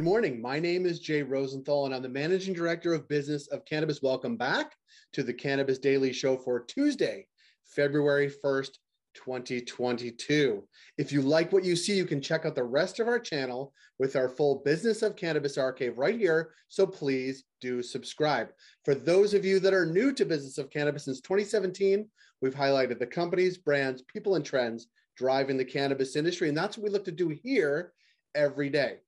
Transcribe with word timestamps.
Good 0.00 0.06
morning. 0.06 0.40
My 0.40 0.58
name 0.58 0.86
is 0.86 0.98
Jay 0.98 1.22
Rosenthal, 1.22 1.84
and 1.84 1.94
I'm 1.94 2.00
the 2.00 2.08
Managing 2.08 2.54
Director 2.54 2.94
of 2.94 3.06
Business 3.06 3.48
of 3.48 3.66
Cannabis. 3.66 4.00
Welcome 4.00 4.34
back 4.34 4.74
to 5.12 5.22
the 5.22 5.34
Cannabis 5.34 5.76
Daily 5.76 6.10
Show 6.10 6.38
for 6.38 6.64
Tuesday, 6.64 7.26
February 7.66 8.32
1st, 8.42 8.70
2022. 9.12 10.66
If 10.96 11.12
you 11.12 11.20
like 11.20 11.52
what 11.52 11.64
you 11.64 11.76
see, 11.76 11.98
you 11.98 12.06
can 12.06 12.22
check 12.22 12.46
out 12.46 12.54
the 12.54 12.64
rest 12.64 12.98
of 12.98 13.08
our 13.08 13.18
channel 13.18 13.74
with 13.98 14.16
our 14.16 14.30
full 14.30 14.62
Business 14.64 15.02
of 15.02 15.16
Cannabis 15.16 15.58
archive 15.58 15.98
right 15.98 16.18
here. 16.18 16.52
So 16.68 16.86
please 16.86 17.44
do 17.60 17.82
subscribe. 17.82 18.48
For 18.86 18.94
those 18.94 19.34
of 19.34 19.44
you 19.44 19.60
that 19.60 19.74
are 19.74 19.84
new 19.84 20.14
to 20.14 20.24
Business 20.24 20.56
of 20.56 20.70
Cannabis 20.70 21.04
since 21.04 21.20
2017, 21.20 22.08
we've 22.40 22.54
highlighted 22.54 22.98
the 22.98 23.06
companies, 23.06 23.58
brands, 23.58 24.00
people, 24.10 24.36
and 24.36 24.46
trends 24.46 24.86
driving 25.18 25.58
the 25.58 25.64
cannabis 25.66 26.16
industry. 26.16 26.48
And 26.48 26.56
that's 26.56 26.78
what 26.78 26.84
we 26.84 26.90
look 26.90 27.04
to 27.04 27.12
do 27.12 27.28
here 27.28 27.92
every 28.34 28.70
day. 28.70 29.00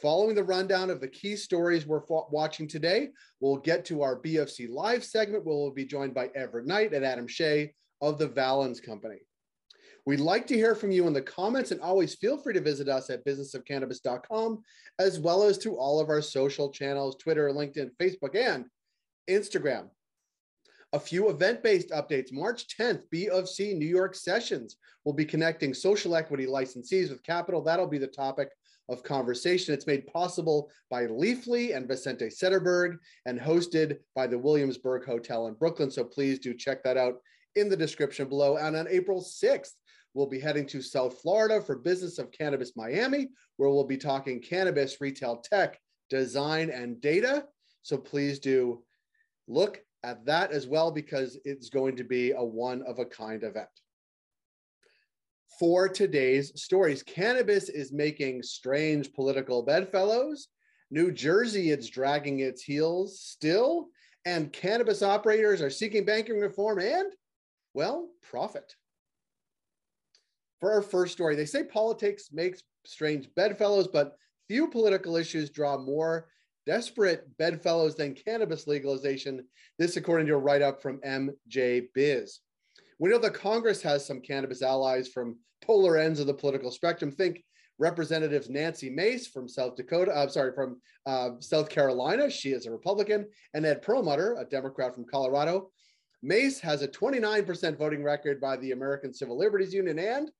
Following 0.00 0.34
the 0.34 0.42
rundown 0.42 0.90
of 0.90 1.00
the 1.00 1.08
key 1.08 1.36
stories 1.36 1.86
we're 1.86 2.02
watching 2.08 2.66
today, 2.66 3.10
we'll 3.40 3.58
get 3.58 3.84
to 3.84 4.02
our 4.02 4.20
BFC 4.20 4.68
Live 4.68 5.04
segment. 5.04 5.44
Where 5.44 5.54
we'll 5.54 5.70
be 5.70 5.84
joined 5.84 6.14
by 6.14 6.30
Everett 6.34 6.66
Knight 6.66 6.94
and 6.94 7.04
Adam 7.04 7.28
Shea 7.28 7.72
of 8.00 8.18
the 8.18 8.26
Valens 8.26 8.80
Company. 8.80 9.18
We'd 10.04 10.18
like 10.18 10.48
to 10.48 10.56
hear 10.56 10.74
from 10.74 10.90
you 10.90 11.06
in 11.06 11.12
the 11.12 11.22
comments 11.22 11.70
and 11.70 11.80
always 11.80 12.16
feel 12.16 12.36
free 12.36 12.54
to 12.54 12.60
visit 12.60 12.88
us 12.88 13.10
at 13.10 13.24
businessofcannabis.com 13.24 14.62
as 14.98 15.20
well 15.20 15.44
as 15.44 15.58
to 15.58 15.76
all 15.76 16.00
of 16.00 16.08
our 16.08 16.22
social 16.22 16.70
channels 16.70 17.16
Twitter, 17.16 17.48
LinkedIn, 17.50 17.90
Facebook, 18.00 18.34
and 18.34 18.64
Instagram. 19.30 19.88
A 20.92 20.98
few 20.98 21.30
event 21.30 21.62
based 21.62 21.90
updates. 21.90 22.32
March 22.32 22.66
10th, 22.76 23.04
B 23.10 23.28
of 23.28 23.48
C 23.48 23.74
New 23.74 23.86
York 23.86 24.16
Sessions 24.16 24.76
will 25.04 25.12
be 25.12 25.24
connecting 25.24 25.72
social 25.72 26.16
equity 26.16 26.46
licensees 26.46 27.08
with 27.08 27.22
capital. 27.22 27.62
That'll 27.62 27.86
be 27.86 27.98
the 27.98 28.08
topic 28.08 28.48
of 28.88 29.02
conversation. 29.02 29.74
It's 29.74 29.86
made 29.86 30.06
possible 30.06 30.70
by 30.90 31.06
Leafly 31.06 31.76
and 31.76 31.88
Vicente 31.88 32.26
Sederberg 32.26 32.98
and 33.26 33.40
hosted 33.40 33.98
by 34.14 34.26
the 34.26 34.38
Williamsburg 34.38 35.04
Hotel 35.04 35.46
in 35.46 35.54
Brooklyn. 35.54 35.90
So 35.90 36.04
please 36.04 36.38
do 36.38 36.54
check 36.54 36.82
that 36.84 36.96
out 36.96 37.16
in 37.56 37.68
the 37.68 37.76
description 37.76 38.28
below. 38.28 38.56
And 38.56 38.76
on 38.76 38.88
April 38.88 39.22
6th, 39.22 39.72
we'll 40.14 40.26
be 40.26 40.40
heading 40.40 40.66
to 40.66 40.82
South 40.82 41.20
Florida 41.20 41.60
for 41.60 41.76
Business 41.76 42.18
of 42.18 42.32
Cannabis 42.32 42.72
Miami, 42.76 43.28
where 43.56 43.70
we'll 43.70 43.84
be 43.84 43.96
talking 43.96 44.40
cannabis, 44.40 45.00
retail 45.00 45.36
tech, 45.36 45.78
design, 46.10 46.70
and 46.70 47.00
data. 47.00 47.44
So 47.82 47.96
please 47.96 48.38
do 48.38 48.82
look 49.48 49.82
at 50.04 50.24
that 50.26 50.52
as 50.52 50.66
well 50.66 50.90
because 50.90 51.38
it's 51.44 51.68
going 51.68 51.96
to 51.96 52.04
be 52.04 52.32
a 52.32 52.42
one 52.42 52.82
of 52.82 52.98
a 52.98 53.06
kind 53.06 53.44
event 53.44 53.68
for 55.58 55.88
today's 55.88 56.52
stories. 56.60 57.02
Cannabis 57.02 57.68
is 57.68 57.92
making 57.92 58.42
strange 58.42 59.12
political 59.12 59.62
bedfellows. 59.62 60.48
New 60.90 61.10
Jersey 61.10 61.70
is 61.70 61.88
dragging 61.88 62.40
its 62.40 62.62
heels 62.62 63.20
still, 63.20 63.88
and 64.24 64.52
cannabis 64.52 65.02
operators 65.02 65.62
are 65.62 65.70
seeking 65.70 66.04
banking 66.04 66.38
reform 66.38 66.78
and, 66.78 67.12
well, 67.74 68.08
profit. 68.22 68.74
For 70.60 70.72
our 70.72 70.82
first 70.82 71.12
story, 71.12 71.34
they 71.34 71.46
say 71.46 71.64
politics 71.64 72.28
makes 72.32 72.62
strange 72.84 73.28
bedfellows, 73.34 73.88
but 73.88 74.16
few 74.48 74.68
political 74.68 75.16
issues 75.16 75.50
draw 75.50 75.78
more 75.78 76.28
desperate 76.66 77.26
bedfellows 77.38 77.96
than 77.96 78.14
cannabis 78.14 78.66
legalization. 78.66 79.44
This, 79.78 79.96
according 79.96 80.26
to 80.28 80.34
a 80.34 80.38
write 80.38 80.62
up 80.62 80.80
from 80.80 81.00
MJ 81.00 81.88
Biz. 81.94 82.38
We 82.98 83.10
know 83.10 83.18
that 83.18 83.34
Congress 83.34 83.82
has 83.82 84.06
some 84.06 84.20
cannabis 84.20 84.62
allies 84.62 85.08
from 85.08 85.38
polar 85.62 85.96
ends 85.96 86.20
of 86.20 86.26
the 86.26 86.34
political 86.34 86.70
spectrum. 86.70 87.10
Think 87.10 87.42
Representatives 87.78 88.50
Nancy 88.50 88.90
Mace 88.90 89.26
from 89.26 89.48
South 89.48 89.76
Dakota, 89.76 90.12
I'm 90.12 90.28
uh, 90.28 90.30
sorry, 90.30 90.52
from 90.54 90.80
uh, 91.06 91.30
South 91.40 91.68
Carolina. 91.68 92.30
She 92.30 92.52
is 92.52 92.66
a 92.66 92.70
Republican, 92.70 93.26
and 93.54 93.66
Ed 93.66 93.82
Perlmutter, 93.82 94.36
a 94.38 94.44
Democrat 94.44 94.94
from 94.94 95.04
Colorado. 95.04 95.70
Mace 96.22 96.60
has 96.60 96.82
a 96.82 96.88
29% 96.88 97.76
voting 97.76 98.04
record 98.04 98.40
by 98.40 98.56
the 98.56 98.70
American 98.70 99.12
Civil 99.12 99.36
Liberties 99.36 99.74
Union, 99.74 99.98
and 99.98 100.30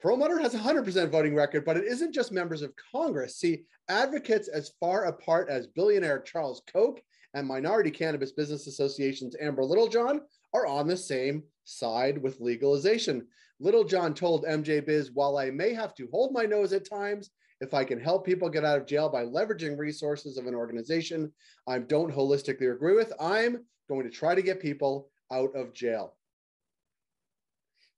Perlmutter 0.00 0.38
has 0.38 0.54
a 0.54 0.58
100% 0.58 1.10
voting 1.10 1.34
record, 1.34 1.64
but 1.64 1.76
it 1.76 1.84
isn't 1.84 2.14
just 2.14 2.32
members 2.32 2.62
of 2.62 2.72
Congress. 2.92 3.36
See, 3.36 3.64
advocates 3.88 4.48
as 4.48 4.72
far 4.80 5.04
apart 5.04 5.48
as 5.48 5.66
billionaire 5.66 6.20
Charles 6.20 6.62
Koch 6.72 7.00
and 7.34 7.46
Minority 7.46 7.90
Cannabis 7.90 8.32
Business 8.32 8.66
Association's 8.66 9.36
Amber 9.40 9.64
Littlejohn 9.64 10.20
are 10.52 10.66
on 10.66 10.86
the 10.86 10.96
same 10.96 11.42
side 11.64 12.18
with 12.18 12.40
legalization. 12.40 13.26
Littlejohn 13.60 14.14
told 14.14 14.44
MJ 14.44 14.84
Biz, 14.84 15.10
while 15.12 15.36
I 15.36 15.50
may 15.50 15.74
have 15.74 15.94
to 15.96 16.08
hold 16.12 16.32
my 16.32 16.44
nose 16.44 16.72
at 16.72 16.88
times, 16.88 17.30
if 17.60 17.74
I 17.74 17.84
can 17.84 18.00
help 18.00 18.24
people 18.24 18.48
get 18.48 18.64
out 18.64 18.78
of 18.78 18.86
jail 18.86 19.08
by 19.08 19.24
leveraging 19.24 19.76
resources 19.76 20.38
of 20.38 20.46
an 20.46 20.54
organization 20.54 21.32
I 21.66 21.80
don't 21.80 22.14
holistically 22.14 22.72
agree 22.72 22.94
with, 22.94 23.12
I'm 23.20 23.64
going 23.88 24.04
to 24.04 24.10
try 24.10 24.34
to 24.34 24.42
get 24.42 24.62
people 24.62 25.10
out 25.32 25.54
of 25.56 25.74
jail. 25.74 26.14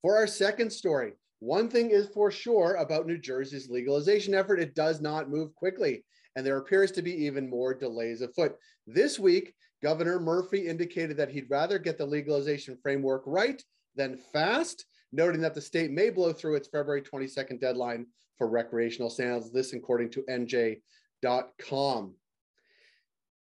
For 0.02 0.16
our 0.16 0.26
second 0.26 0.70
story, 0.70 1.12
one 1.40 1.68
thing 1.68 1.90
is 1.90 2.08
for 2.08 2.30
sure 2.30 2.74
about 2.74 3.06
New 3.06 3.18
Jersey's 3.18 3.68
legalization 3.68 4.34
effort 4.34 4.60
it 4.60 4.74
does 4.74 5.00
not 5.00 5.30
move 5.30 5.54
quickly, 5.54 6.04
and 6.36 6.44
there 6.44 6.58
appears 6.58 6.90
to 6.92 7.02
be 7.02 7.12
even 7.24 7.50
more 7.50 7.74
delays 7.74 8.22
afoot. 8.22 8.56
This 8.86 9.18
week, 9.18 9.54
Governor 9.82 10.20
Murphy 10.20 10.68
indicated 10.68 11.16
that 11.16 11.30
he'd 11.30 11.50
rather 11.50 11.78
get 11.78 11.98
the 11.98 12.06
legalization 12.06 12.76
framework 12.82 13.22
right 13.26 13.62
than 13.96 14.16
fast, 14.16 14.84
noting 15.12 15.40
that 15.40 15.54
the 15.54 15.60
state 15.60 15.90
may 15.90 16.10
blow 16.10 16.32
through 16.32 16.56
its 16.56 16.68
February 16.68 17.02
22nd 17.02 17.60
deadline 17.60 18.06
for 18.36 18.48
recreational 18.48 19.10
sales. 19.10 19.52
This, 19.52 19.72
according 19.72 20.10
to 20.10 20.22
NJ.com. 20.22 22.14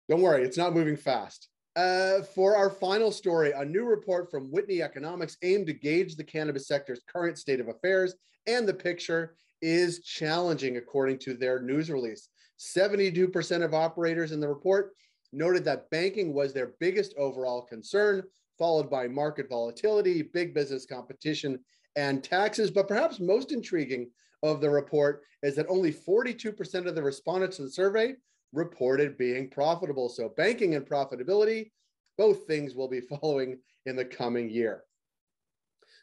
Don't 0.09 0.23
worry, 0.23 0.45
it's 0.45 0.59
not 0.59 0.75
moving 0.75 0.97
fast. 0.97 1.49
Uh, 1.75 2.23
for 2.23 2.57
our 2.57 2.71
final 2.71 3.11
story, 3.11 3.53
a 3.53 3.65
new 3.65 3.85
report 3.85 4.31
from 4.31 4.51
Whitney 4.51 4.81
Economics 4.81 5.37
aimed 5.43 5.67
to 5.67 5.75
gauge 5.75 6.17
the 6.17 6.25
cannabis 6.25 6.69
sector's 6.69 7.03
current 7.07 7.39
state 7.39 7.61
of 7.61 7.69
affairs, 7.69 8.15
and 8.47 8.67
the 8.67 8.75
picture 8.75 9.37
is 9.61 10.01
challenging, 10.01 10.77
according 10.77 11.19
to 11.19 11.35
their 11.35 11.61
news 11.61 11.91
release. 11.91 12.29
72% 12.59 13.63
of 13.63 13.75
operators 13.75 14.33
in 14.33 14.41
the 14.41 14.49
report 14.49 14.93
noted 15.33 15.65
that 15.65 15.91
banking 15.91 16.33
was 16.33 16.53
their 16.53 16.75
biggest 16.81 17.15
overall 17.17 17.63
concern, 17.63 18.23
followed 18.59 18.91
by 18.91 19.09
market 19.09 19.49
volatility, 19.49 20.23
big 20.23 20.55
business 20.55 20.87
competition, 20.87 21.59
and 21.97 22.23
taxes. 22.23 22.71
But 22.71 22.89
perhaps 22.89 23.21
most 23.21 23.53
intriguing 23.53 24.11
of 24.43 24.61
the 24.61 24.71
report 24.71 25.23
is 25.43 25.57
that 25.57 25.67
only 25.69 25.93
42% 25.93 26.87
of 26.87 26.95
the 26.95 27.03
respondents 27.03 27.57
to 27.57 27.63
the 27.63 27.71
survey 27.71 28.15
reported 28.53 29.19
being 29.19 29.51
profitable. 29.51 30.09
So, 30.09 30.33
banking 30.37 30.75
and 30.75 30.87
profitability, 30.87 31.71
both 32.17 32.47
things 32.47 32.75
will 32.75 32.89
be 32.89 33.01
following 33.21 33.59
in 33.87 33.97
the 33.97 34.05
coming 34.05 34.51
year. 34.51 34.83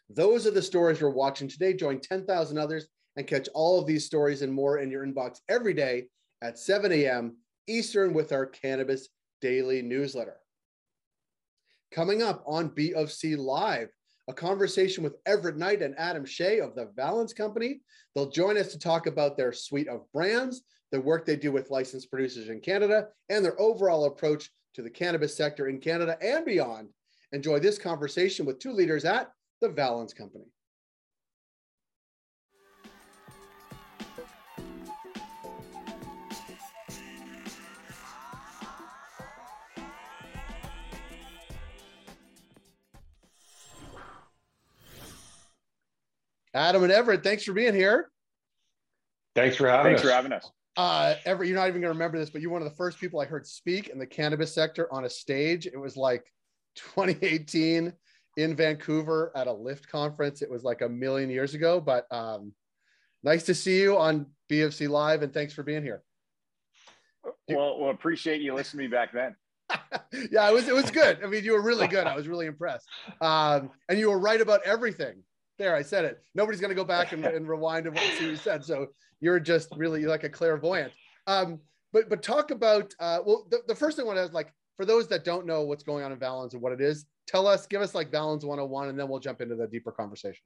Those 0.09 0.45
are 0.45 0.51
the 0.51 0.61
stories 0.61 1.01
we're 1.01 1.09
watching 1.09 1.47
today. 1.47 1.73
Join 1.73 1.99
10,000 1.99 2.57
others 2.57 2.87
and 3.15 3.27
catch 3.27 3.47
all 3.53 3.79
of 3.79 3.87
these 3.87 4.05
stories 4.05 4.41
and 4.41 4.51
more 4.51 4.79
in 4.79 4.91
your 4.91 5.05
inbox 5.05 5.39
every 5.49 5.73
day 5.73 6.05
at 6.41 6.59
7 6.59 6.91
a.m. 6.91 7.37
Eastern 7.67 8.13
with 8.13 8.31
our 8.31 8.45
Cannabis 8.45 9.09
Daily 9.41 9.81
newsletter. 9.81 10.37
Coming 11.91 12.21
up 12.21 12.43
on 12.45 12.69
B 12.69 12.93
of 12.93 13.11
C 13.11 13.35
Live, 13.35 13.89
a 14.29 14.33
conversation 14.33 15.03
with 15.03 15.17
Everett 15.25 15.57
Knight 15.57 15.81
and 15.81 15.95
Adam 15.97 16.25
Shea 16.25 16.59
of 16.59 16.75
the 16.75 16.89
Valens 16.95 17.33
Company. 17.33 17.81
They'll 18.15 18.29
join 18.29 18.57
us 18.57 18.71
to 18.71 18.79
talk 18.79 19.05
about 19.05 19.37
their 19.37 19.51
suite 19.51 19.89
of 19.89 20.09
brands, 20.13 20.63
the 20.91 21.01
work 21.01 21.25
they 21.25 21.35
do 21.35 21.51
with 21.51 21.71
licensed 21.71 22.09
producers 22.09 22.49
in 22.49 22.61
Canada, 22.61 23.07
and 23.29 23.43
their 23.43 23.59
overall 23.59 24.05
approach 24.05 24.49
to 24.75 24.81
the 24.81 24.89
cannabis 24.89 25.35
sector 25.35 25.67
in 25.67 25.79
Canada 25.79 26.17
and 26.21 26.45
beyond. 26.45 26.89
Enjoy 27.31 27.59
this 27.59 27.77
conversation 27.77 28.45
with 28.45 28.59
two 28.59 28.71
leaders 28.71 29.05
at 29.05 29.31
the 29.61 29.69
Valens 29.69 30.13
Company. 30.13 30.45
Adam 46.53 46.83
and 46.83 46.91
Everett, 46.91 47.23
thanks 47.23 47.43
for 47.43 47.53
being 47.53 47.73
here. 47.73 48.09
Thanks 49.35 49.55
for 49.55 49.67
having 49.67 49.85
thanks 49.91 50.01
us. 50.01 50.07
for 50.07 50.13
having 50.13 50.31
us. 50.31 50.49
Uh, 50.77 51.15
Everett, 51.25 51.49
you're 51.49 51.57
not 51.57 51.67
even 51.67 51.81
going 51.81 51.93
to 51.93 51.97
remember 51.97 52.17
this, 52.17 52.29
but 52.29 52.41
you're 52.41 52.51
one 52.51 52.61
of 52.61 52.69
the 52.69 52.75
first 52.75 52.99
people 52.99 53.19
I 53.19 53.25
heard 53.25 53.47
speak 53.47 53.89
in 53.89 53.99
the 53.99 54.05
cannabis 54.05 54.53
sector 54.53 54.91
on 54.93 55.05
a 55.05 55.09
stage. 55.09 55.65
It 55.65 55.79
was 55.79 55.97
like 55.97 56.25
2018 56.75 57.93
in 58.37 58.55
Vancouver 58.55 59.31
at 59.35 59.47
a 59.47 59.53
Lift 59.53 59.87
conference. 59.87 60.41
It 60.41 60.49
was 60.49 60.63
like 60.63 60.81
a 60.81 60.89
million 60.89 61.29
years 61.29 61.53
ago, 61.53 61.79
but 61.79 62.05
um, 62.11 62.53
nice 63.23 63.43
to 63.43 63.55
see 63.55 63.81
you 63.81 63.97
on 63.97 64.27
BFC 64.49 64.89
Live, 64.89 65.21
and 65.21 65.33
thanks 65.33 65.53
for 65.53 65.63
being 65.63 65.83
here. 65.83 66.03
Well, 67.47 67.79
well, 67.79 67.91
appreciate 67.91 68.41
you 68.41 68.53
listening 68.53 68.85
to 68.85 68.89
me 68.89 68.95
back 68.95 69.13
then. 69.13 69.35
yeah, 70.31 70.49
it 70.49 70.53
was 70.53 70.67
it 70.67 70.73
was 70.73 70.91
good. 70.91 71.19
I 71.23 71.27
mean, 71.27 71.43
you 71.43 71.53
were 71.53 71.61
really 71.61 71.87
good. 71.87 72.05
I 72.05 72.15
was 72.15 72.27
really 72.27 72.47
impressed, 72.47 72.87
um, 73.21 73.71
and 73.87 73.97
you 73.97 74.09
were 74.09 74.19
right 74.19 74.41
about 74.41 74.61
everything 74.65 75.23
there, 75.57 75.75
I 75.75 75.81
said 75.81 76.05
it. 76.05 76.23
Nobody's 76.35 76.59
going 76.59 76.69
to 76.69 76.75
go 76.75 76.83
back 76.83 77.11
and, 77.11 77.25
and 77.25 77.47
rewind 77.47 77.85
see 77.85 77.91
what 77.91 78.21
you 78.21 78.35
said. 78.35 78.63
So 78.63 78.87
you're 79.19 79.39
just 79.39 79.69
really 79.75 80.05
like 80.05 80.23
a 80.23 80.29
clairvoyant. 80.29 80.91
Um, 81.27 81.59
but 81.91 82.09
but 82.09 82.23
talk 82.23 82.51
about 82.51 82.93
uh, 82.99 83.19
well, 83.25 83.45
the, 83.49 83.59
the 83.67 83.75
first 83.75 83.97
thing 83.97 84.05
I 84.05 84.07
want 84.07 84.17
to 84.17 84.23
is 84.23 84.33
like 84.33 84.53
for 84.77 84.85
those 84.85 85.07
that 85.09 85.23
don't 85.23 85.45
know 85.45 85.61
what's 85.61 85.83
going 85.83 86.03
on 86.03 86.11
in 86.11 86.19
Valens 86.19 86.53
and 86.53 86.61
what 86.61 86.73
it 86.73 86.81
is, 86.81 87.05
tell 87.27 87.47
us, 87.47 87.67
give 87.67 87.81
us 87.81 87.93
like 87.93 88.11
Valens 88.11 88.43
101, 88.43 88.89
and 88.89 88.99
then 88.99 89.07
we'll 89.07 89.19
jump 89.19 89.41
into 89.41 89.55
the 89.55 89.67
deeper 89.67 89.91
conversation. 89.91 90.45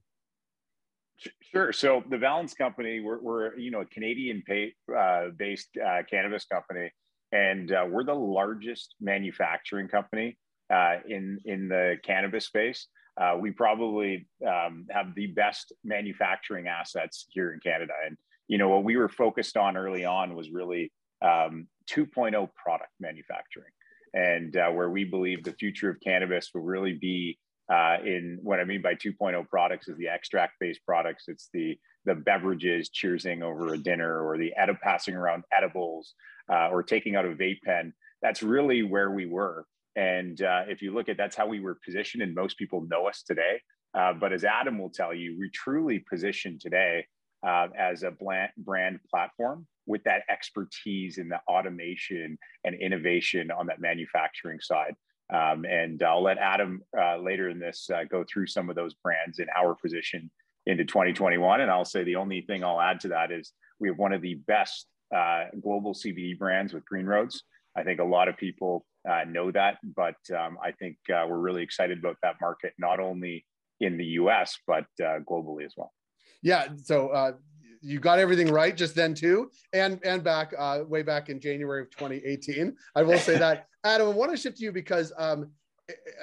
Sure. 1.42 1.72
So 1.74 2.04
the 2.10 2.18
Valens 2.18 2.54
Company, 2.54 3.00
we're, 3.00 3.20
we're 3.20 3.58
you 3.58 3.72
know 3.72 3.82
a 3.82 3.86
Canadian 3.86 4.44
pay, 4.46 4.74
uh, 4.96 5.30
based 5.36 5.70
uh, 5.78 6.04
cannabis 6.10 6.46
company, 6.46 6.92
and 7.32 7.72
uh, 7.72 7.86
we're 7.90 8.04
the 8.04 8.14
largest 8.14 8.96
manufacturing 9.02 9.88
company 9.88 10.38
uh, 10.72 10.98
in 11.08 11.40
in 11.46 11.70
the 11.70 11.96
cannabis 12.04 12.46
space. 12.46 12.88
Uh, 13.20 13.36
we 13.40 13.52
probably 13.52 14.28
um, 14.48 14.86
have 14.92 15.16
the 15.16 15.28
best 15.28 15.74
manufacturing 15.84 16.68
assets 16.68 17.26
here 17.30 17.52
in 17.52 17.60
Canada, 17.60 17.94
and 18.06 18.18
you 18.48 18.58
know 18.58 18.70
what 18.70 18.84
we 18.84 18.96
were 18.96 19.10
focused 19.10 19.58
on 19.58 19.76
early 19.76 20.06
on 20.06 20.36
was 20.36 20.52
really 20.52 20.92
um, 21.24 21.68
2.0 21.90 22.48
product 22.56 22.92
manufacturing, 23.00 23.72
and 24.14 24.56
uh, 24.56 24.70
where 24.70 24.90
we 24.90 25.04
believe 25.04 25.44
the 25.44 25.54
future 25.54 25.90
of 25.90 25.98
cannabis 26.00 26.52
will 26.54 26.62
really 26.62 26.94
be 26.94 27.40
uh, 27.72 27.98
in 28.06 28.40
what 28.44 28.60
I 28.60 28.64
mean 28.64 28.82
by 28.82 28.94
2.0 28.96 29.48
products 29.50 29.88
is 29.88 29.98
the 29.98 30.08
extract-based 30.08 30.86
products. 30.86 31.26
It's 31.28 31.50
the 31.54 31.78
the 32.06 32.16
beverages, 32.16 32.90
cheersing 32.90 33.42
over 33.42 33.74
a 33.74 33.78
dinner, 33.78 34.26
or 34.26 34.38
the 34.38 34.54
edi- 34.64 34.78
passing 34.82 35.14
around 35.14 35.44
edibles, 35.52 36.14
uh, 36.50 36.70
or 36.70 36.82
taking 36.82 37.16
out 37.18 37.26
a 37.26 37.30
vape 37.30 37.62
pen. 37.66 37.94
That's 38.22 38.42
really 38.42 38.84
where 38.84 39.12
we 39.12 39.26
were. 39.26 39.66
And 39.98 40.42
uh, 40.44 40.62
if 40.68 40.82
you 40.82 40.94
look 40.94 41.10
at 41.10 41.18
that's 41.18 41.36
how 41.36 41.48
we 41.48 41.60
were 41.60 41.80
positioned, 41.84 42.22
and 42.24 42.34
most 42.34 42.58
people 42.58 42.86
know 42.88 43.08
us 43.08 43.24
today. 43.24 43.60
Uh, 43.98 44.14
but 44.14 44.32
as 44.32 44.44
Adam 44.44 44.78
will 44.78 44.92
tell 44.92 45.14
you, 45.14 45.36
we 45.40 45.50
truly 45.50 46.00
position 46.00 46.60
today 46.62 47.06
uh, 47.46 47.68
as 47.78 48.04
a 48.04 48.12
brand 48.12 49.00
platform 49.10 49.66
with 49.88 50.04
that 50.04 50.22
expertise 50.30 51.18
in 51.18 51.30
the 51.30 51.40
automation 51.50 52.38
and 52.64 52.76
innovation 52.76 53.50
on 53.50 53.66
that 53.68 53.82
manufacturing 53.82 54.60
side. 54.60 54.96
Um, 55.34 55.66
and 55.66 56.02
I'll 56.04 56.24
let 56.24 56.38
Adam 56.38 56.82
uh, 56.98 57.18
later 57.18 57.50
in 57.50 57.60
this 57.60 57.90
uh, 57.94 58.04
go 58.04 58.24
through 58.32 58.48
some 58.48 58.70
of 58.70 58.76
those 58.76 58.94
brands 58.94 59.40
and 59.40 59.50
our 59.58 59.76
position 59.76 60.30
into 60.68 60.86
2021. 60.86 61.62
And 61.62 61.72
I'll 61.72 61.86
say 61.86 62.04
the 62.04 62.18
only 62.18 62.42
thing 62.42 62.64
I'll 62.64 62.82
add 62.82 63.00
to 63.02 63.08
that 63.10 63.32
is 63.32 63.52
we 63.80 63.88
have 63.88 63.98
one 63.98 64.14
of 64.14 64.22
the 64.22 64.36
best 64.36 64.86
uh, 65.16 65.46
global 65.62 65.94
CBD 65.94 66.38
brands 66.38 66.74
with 66.74 66.86
Green 66.86 67.06
Roads. 67.06 67.44
I 67.76 67.84
think 67.84 68.00
a 68.00 68.06
lot 68.06 68.28
of 68.28 68.38
people 68.38 68.86
uh, 69.10 69.24
know 69.26 69.52
that, 69.52 69.78
but 69.96 70.16
um, 70.38 70.58
I 70.64 70.72
think 70.72 70.98
uh, 71.10 71.26
we're 71.28 71.40
really 71.40 71.64
excited 71.64 72.00
about 72.00 72.18
that 72.24 72.36
market, 72.42 72.74
not 72.78 73.00
only 73.00 73.46
in 73.80 73.98
the 73.98 74.06
US, 74.06 74.58
but 74.68 74.86
uh, 75.00 75.20
globally 75.20 75.66
as 75.66 75.74
well. 75.78 75.94
Yeah. 76.42 76.68
So 76.84 77.38
you 77.82 78.00
got 78.00 78.20
everything 78.20 78.52
right 78.52 78.76
just 78.76 78.96
then 78.96 79.14
too, 79.14 79.52
and 79.74 80.00
and 80.04 80.24
back 80.24 80.54
uh, 80.58 80.82
way 80.88 81.04
back 81.04 81.30
in 81.30 81.40
January 81.40 81.82
of 81.82 81.90
2018. 81.92 82.76
I 82.96 83.04
will 83.04 83.20
say 83.20 83.38
that, 83.38 83.68
Adam. 83.84 84.08
I 84.08 84.12
want 84.12 84.32
to 84.32 84.38
shift 84.38 84.58
to 84.58 84.64
you 84.64 84.72
because, 84.72 85.14
um, 85.18 85.52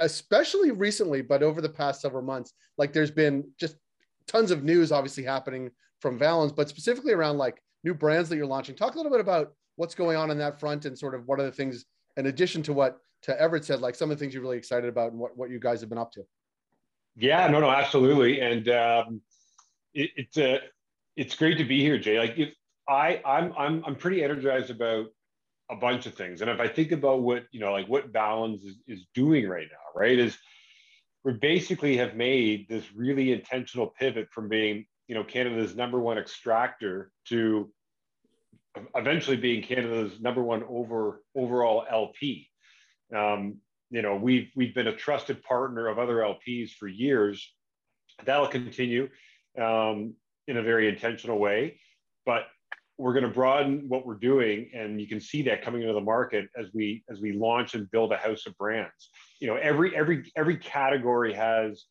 especially 0.01 0.71
recently, 0.71 1.23
but 1.23 1.43
over 1.43 1.61
the 1.61 1.69
past 1.69 2.01
several 2.01 2.23
months, 2.23 2.53
like 2.79 2.93
there's 2.93 3.11
been 3.11 3.49
just 3.59 3.77
tons 4.27 4.51
of 4.51 4.65
news, 4.65 4.93
obviously 4.93 5.25
happening 5.25 5.71
from 6.01 6.19
Valens, 6.19 6.53
but 6.53 6.69
specifically 6.69 7.13
around 7.13 7.39
like 7.39 7.61
new 7.83 7.95
brands 7.95 8.29
that 8.29 8.37
you're 8.37 8.47
launching. 8.47 8.75
Talk 8.75 8.95
a 8.95 8.97
little 8.97 9.13
bit 9.13 9.21
about 9.21 9.53
what's 9.77 9.95
going 9.95 10.17
on 10.17 10.31
in 10.31 10.39
that 10.39 10.61
front 10.61 10.85
and 10.85 10.99
sort 10.99 11.15
of 11.15 11.27
what 11.27 11.41
are 11.41 11.45
the 11.45 11.53
things, 11.53 11.85
in 12.17 12.27
addition 12.27 12.63
to 12.65 12.73
what 12.73 13.01
to 13.23 13.41
Everett 13.41 13.65
said, 13.65 13.81
like 13.81 13.95
some 13.95 14.11
of 14.11 14.19
the 14.19 14.23
things 14.23 14.35
you're 14.35 14.43
really 14.43 14.59
excited 14.59 14.89
about 14.89 15.13
and 15.13 15.21
what, 15.21 15.37
what 15.37 15.51
you 15.51 15.59
guys 15.59 15.81
have 15.81 15.89
been 15.89 15.99
up 15.99 16.13
to. 16.13 16.23
Yeah, 17.17 17.47
no, 17.49 17.61
no, 17.61 17.71
absolutely. 17.71 18.41
And 18.41 18.69
um, 18.69 19.21
it, 19.95 20.11
it's 20.17 20.37
a, 20.37 20.61
it's 21.17 21.35
great 21.35 21.59
to 21.59 21.65
be 21.65 21.81
here, 21.81 21.99
Jay. 21.99 22.19
Like 22.19 22.37
if 22.37 22.51
I, 22.89 23.23
I'm, 23.25 23.53
I'm, 23.57 23.85
I'm 23.87 23.97
pretty 23.97 24.23
energized 24.23 24.71
about 24.71 25.07
a 25.71 25.77
bunch 25.77 26.05
of 26.07 26.15
things. 26.15 26.43
And 26.43 26.51
if 26.51 26.61
I 26.61 26.69
think 26.69 26.93
about 26.93 27.23
what, 27.23 27.45
you 27.51 27.61
know, 27.61 27.73
like 27.73 27.89
what 27.89 28.13
Valens 28.13 28.65
is, 28.65 28.77
is 28.87 29.07
doing 29.15 29.49
right 29.49 29.69
now, 29.71 29.99
right, 29.99 30.19
is 30.19 30.37
we 31.25 31.33
basically 31.33 31.97
have 31.97 32.15
made 32.15 32.69
this 32.69 32.85
really 32.95 33.33
intentional 33.33 33.87
pivot 33.99 34.29
from 34.31 34.49
being, 34.49 34.85
you 35.09 35.15
know, 35.15 35.25
Canada's 35.25 35.75
number 35.75 35.99
one 35.99 36.19
extractor 36.19 37.11
to 37.29 37.71
eventually 38.95 39.37
being 39.37 39.63
Canada's 39.63 40.21
number 40.21 40.43
one 40.43 40.65
over 40.69 41.23
overall 41.35 41.85
LP. 41.91 42.49
Um, 43.15 43.59
you 43.91 44.03
know, 44.03 44.17
we've 44.17 44.51
we've 44.57 44.75
been 44.75 44.89
a 44.89 44.97
trusted 44.97 45.43
partner 45.43 45.89
of 45.89 45.99
other 45.99 46.17
LPs 46.17 46.71
for 46.71 46.89
years. 46.89 47.53
That'll 48.25 48.49
continue. 48.49 49.09
Um, 49.61 50.15
in 50.47 50.57
a 50.57 50.63
very 50.63 50.89
intentional 50.89 51.39
way. 51.39 51.81
But 52.27 52.45
we're 52.99 53.13
going 53.13 53.25
to 53.25 53.31
broaden 53.31 53.89
what 53.89 54.07
we're 54.07 54.15
doing, 54.15 54.71
and 54.73 55.01
you 55.01 55.09
can 55.09 55.21
see 55.21 55.43
that 55.43 55.63
coming 55.63 55.83
into 55.83 55.95
the 55.95 56.01
market 56.01 56.47
as 56.57 56.67
we 56.73 57.03
as 57.11 57.21
we 57.21 57.33
launch 57.33 57.75
and 57.75 57.91
build 57.91 58.13
a 58.13 58.17
house 58.17 58.47
of 58.47 58.57
brands. 58.57 59.11
You 59.41 59.49
know, 59.49 59.57
every 59.57 59.97
every 59.97 60.31
every 60.37 60.57
category 60.57 61.33
has 61.35 61.85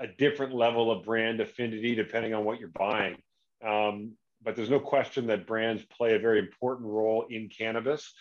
a 0.00 0.06
different 0.06 0.54
level 0.54 0.90
of 0.90 1.04
brand 1.04 1.40
affinity 1.40 1.94
depending 1.94 2.34
on 2.34 2.44
what 2.44 2.58
you're 2.58 2.70
buying. 2.70 3.16
Um, 3.64 4.12
but 4.44 4.56
there's 4.56 4.70
no 4.70 4.80
question 4.80 5.26
that 5.28 5.46
brands 5.46 5.84
play 5.84 6.14
a 6.14 6.18
very 6.18 6.38
important 6.38 6.88
role 6.88 7.26
in 7.30 7.48
cannabis. 7.48 8.12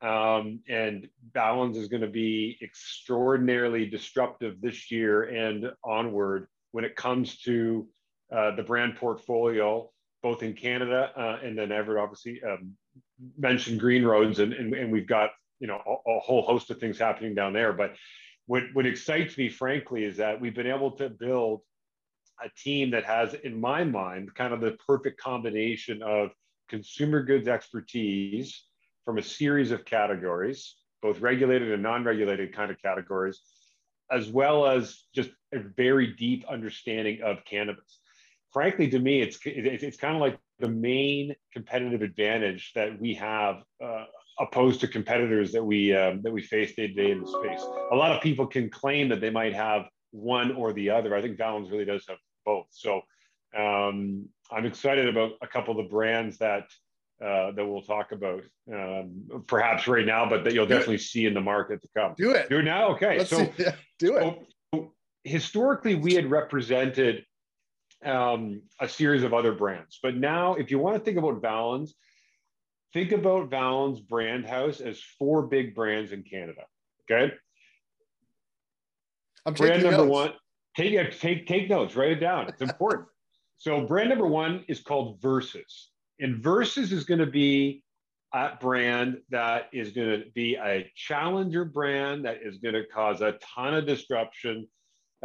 Um, 0.00 0.60
and 0.68 1.08
Valens 1.34 1.76
is 1.76 1.88
going 1.88 2.02
to 2.02 2.08
be 2.08 2.56
extraordinarily 2.62 3.86
disruptive 3.86 4.60
this 4.60 4.90
year 4.90 5.24
and 5.24 5.72
onward 5.82 6.46
when 6.72 6.84
it 6.84 6.94
comes 6.94 7.38
to 7.40 7.88
uh, 8.32 8.54
the 8.54 8.62
brand 8.62 8.96
portfolio, 8.96 9.90
both 10.22 10.42
in 10.42 10.52
Canada 10.52 11.10
uh, 11.16 11.38
and 11.44 11.58
then 11.58 11.72
Everett 11.72 12.02
obviously 12.02 12.40
um, 12.42 12.74
mentioned 13.36 13.80
Green 13.80 14.04
Roads, 14.04 14.38
and, 14.38 14.52
and, 14.52 14.74
and 14.74 14.92
we've 14.92 15.06
got 15.06 15.30
you 15.60 15.66
know 15.66 15.80
a, 15.86 16.10
a, 16.10 16.20
whole 16.20 16.42
host 16.42 16.70
of 16.70 16.78
things 16.78 16.98
happening 16.98 17.34
down 17.34 17.52
there. 17.52 17.72
But 17.72 17.94
what 18.46 18.64
what 18.72 18.86
excites 18.86 19.36
me, 19.36 19.48
frankly, 19.48 20.04
is 20.04 20.18
that 20.18 20.40
we've 20.40 20.54
been 20.54 20.66
able 20.66 20.92
to 20.92 21.08
build 21.08 21.62
a 22.44 22.48
team 22.56 22.90
that 22.90 23.04
has, 23.04 23.34
in 23.34 23.60
my 23.60 23.84
mind, 23.84 24.34
kind 24.34 24.52
of 24.52 24.60
the 24.60 24.76
perfect 24.86 25.20
combination 25.20 26.02
of 26.02 26.30
consumer 26.68 27.22
goods 27.22 27.48
expertise 27.48 28.64
from 29.04 29.18
a 29.18 29.22
series 29.22 29.70
of 29.70 29.84
categories, 29.84 30.76
both 31.02 31.20
regulated 31.20 31.72
and 31.72 31.82
non-regulated 31.82 32.54
kind 32.54 32.70
of 32.70 32.80
categories, 32.80 33.40
as 34.10 34.28
well 34.28 34.66
as 34.66 35.04
just 35.14 35.30
a 35.52 35.60
very 35.76 36.08
deep 36.14 36.44
understanding 36.48 37.20
of 37.22 37.44
cannabis 37.44 38.00
frankly, 38.52 38.88
to 38.90 38.98
me, 38.98 39.20
it's 39.20 39.38
it's, 39.44 39.82
it's 39.82 39.96
kind 39.96 40.14
of 40.14 40.20
like 40.20 40.38
the 40.58 40.68
main 40.68 41.34
competitive 41.52 42.02
advantage 42.02 42.72
that 42.74 43.00
we 43.00 43.14
have 43.14 43.62
uh, 43.84 44.04
opposed 44.40 44.80
to 44.80 44.88
competitors 44.88 45.52
that 45.52 45.64
we 45.64 45.94
um, 45.94 46.22
that 46.22 46.32
we 46.32 46.42
face 46.42 46.74
day 46.74 46.88
to 46.88 46.94
day 46.94 47.10
in 47.10 47.20
the 47.20 47.26
space. 47.26 47.64
A 47.92 47.96
lot 47.96 48.12
of 48.12 48.22
people 48.22 48.46
can 48.46 48.70
claim 48.70 49.08
that 49.08 49.20
they 49.20 49.30
might 49.30 49.54
have 49.54 49.86
one 50.10 50.52
or 50.52 50.72
the 50.72 50.90
other. 50.90 51.14
I 51.14 51.22
think 51.22 51.36
Valens 51.36 51.70
really 51.70 51.84
does 51.84 52.04
have 52.08 52.18
both. 52.48 52.66
So 52.70 53.02
um, 53.56 54.28
I'm 54.50 54.64
excited 54.64 55.08
about 55.08 55.32
a 55.42 55.46
couple 55.46 55.78
of 55.78 55.84
the 55.84 55.90
brands 55.90 56.38
that 56.38 56.64
uh, 57.20 57.50
that 57.52 57.66
we'll 57.66 57.82
talk 57.82 58.12
about, 58.12 58.42
um, 58.72 59.24
perhaps 59.46 59.88
right 59.88 60.06
now, 60.06 60.28
but 60.28 60.44
that 60.44 60.54
you'll 60.54 60.66
definitely 60.66 60.98
see 60.98 61.26
in 61.26 61.34
the 61.34 61.40
market 61.40 61.82
to 61.82 61.88
come. 61.96 62.14
Do 62.16 62.30
it. 62.30 62.48
Do 62.48 62.58
it 62.58 62.62
now. 62.62 62.92
Okay. 62.94 63.18
Let's 63.18 63.30
so 63.30 63.52
yeah, 63.58 63.74
do 63.98 64.16
it. 64.16 64.38
So 64.72 64.94
historically, 65.24 65.96
we 65.96 66.14
had 66.14 66.30
represented 66.30 67.26
um, 68.04 68.62
a 68.80 68.88
series 68.88 69.24
of 69.24 69.34
other 69.34 69.52
brands. 69.52 69.98
But 70.00 70.16
now, 70.16 70.54
if 70.54 70.70
you 70.70 70.78
want 70.78 70.96
to 70.96 71.02
think 71.02 71.18
about 71.18 71.42
Valens, 71.42 71.94
think 72.92 73.10
about 73.10 73.50
Valens 73.50 74.00
brand 74.00 74.46
house 74.46 74.80
as 74.80 75.00
four 75.18 75.42
big 75.42 75.74
brands 75.74 76.12
in 76.12 76.22
Canada. 76.22 76.62
Okay. 77.10 77.34
I'm 79.44 79.54
brand 79.54 79.82
number 79.82 80.04
notes. 80.04 80.10
one. 80.10 80.32
Take 80.76 81.18
take 81.20 81.46
take 81.46 81.68
notes. 81.68 81.96
Write 81.96 82.12
it 82.12 82.20
down. 82.20 82.48
It's 82.48 82.62
important. 82.62 83.08
so 83.56 83.86
brand 83.86 84.10
number 84.10 84.26
one 84.26 84.64
is 84.68 84.80
called 84.80 85.20
Versus, 85.20 85.90
and 86.20 86.42
Versus 86.42 86.92
is 86.92 87.04
going 87.04 87.20
to 87.20 87.26
be 87.26 87.82
a 88.34 88.50
brand 88.60 89.18
that 89.30 89.68
is 89.72 89.92
going 89.92 90.20
to 90.20 90.30
be 90.34 90.56
a 90.56 90.90
challenger 90.94 91.64
brand 91.64 92.24
that 92.24 92.38
is 92.42 92.58
going 92.58 92.74
to 92.74 92.84
cause 92.84 93.22
a 93.22 93.38
ton 93.54 93.74
of 93.74 93.86
disruption 93.86 94.68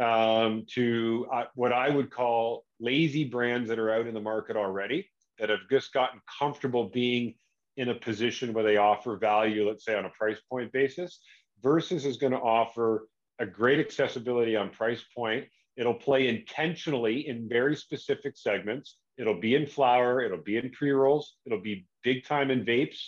um, 0.02 0.64
to 0.74 1.26
uh, 1.32 1.44
what 1.54 1.72
I 1.72 1.90
would 1.90 2.10
call 2.10 2.64
lazy 2.80 3.24
brands 3.24 3.68
that 3.68 3.78
are 3.78 3.92
out 3.92 4.06
in 4.06 4.14
the 4.14 4.20
market 4.20 4.56
already 4.56 5.08
that 5.38 5.50
have 5.50 5.60
just 5.70 5.92
gotten 5.92 6.20
comfortable 6.38 6.88
being 6.88 7.34
in 7.76 7.88
a 7.88 7.94
position 7.94 8.52
where 8.52 8.64
they 8.64 8.76
offer 8.76 9.16
value, 9.16 9.68
let's 9.68 9.84
say 9.84 9.96
on 9.96 10.04
a 10.04 10.10
price 10.10 10.38
point 10.50 10.72
basis, 10.72 11.20
versus 11.62 12.06
is 12.06 12.16
going 12.16 12.32
to 12.32 12.38
offer 12.38 13.08
a 13.38 13.46
great 13.46 13.80
accessibility 13.80 14.56
on 14.56 14.70
price 14.70 15.02
point. 15.16 15.44
It'll 15.76 15.94
play 15.94 16.28
intentionally 16.28 17.28
in 17.28 17.48
very 17.48 17.76
specific 17.76 18.36
segments. 18.36 18.96
It'll 19.18 19.40
be 19.40 19.54
in 19.54 19.66
flower, 19.66 20.22
it'll 20.22 20.42
be 20.42 20.56
in 20.56 20.70
pre 20.70 20.90
rolls, 20.90 21.36
it'll 21.46 21.60
be 21.60 21.86
big 22.02 22.24
time 22.24 22.50
in 22.50 22.64
vapes, 22.64 22.98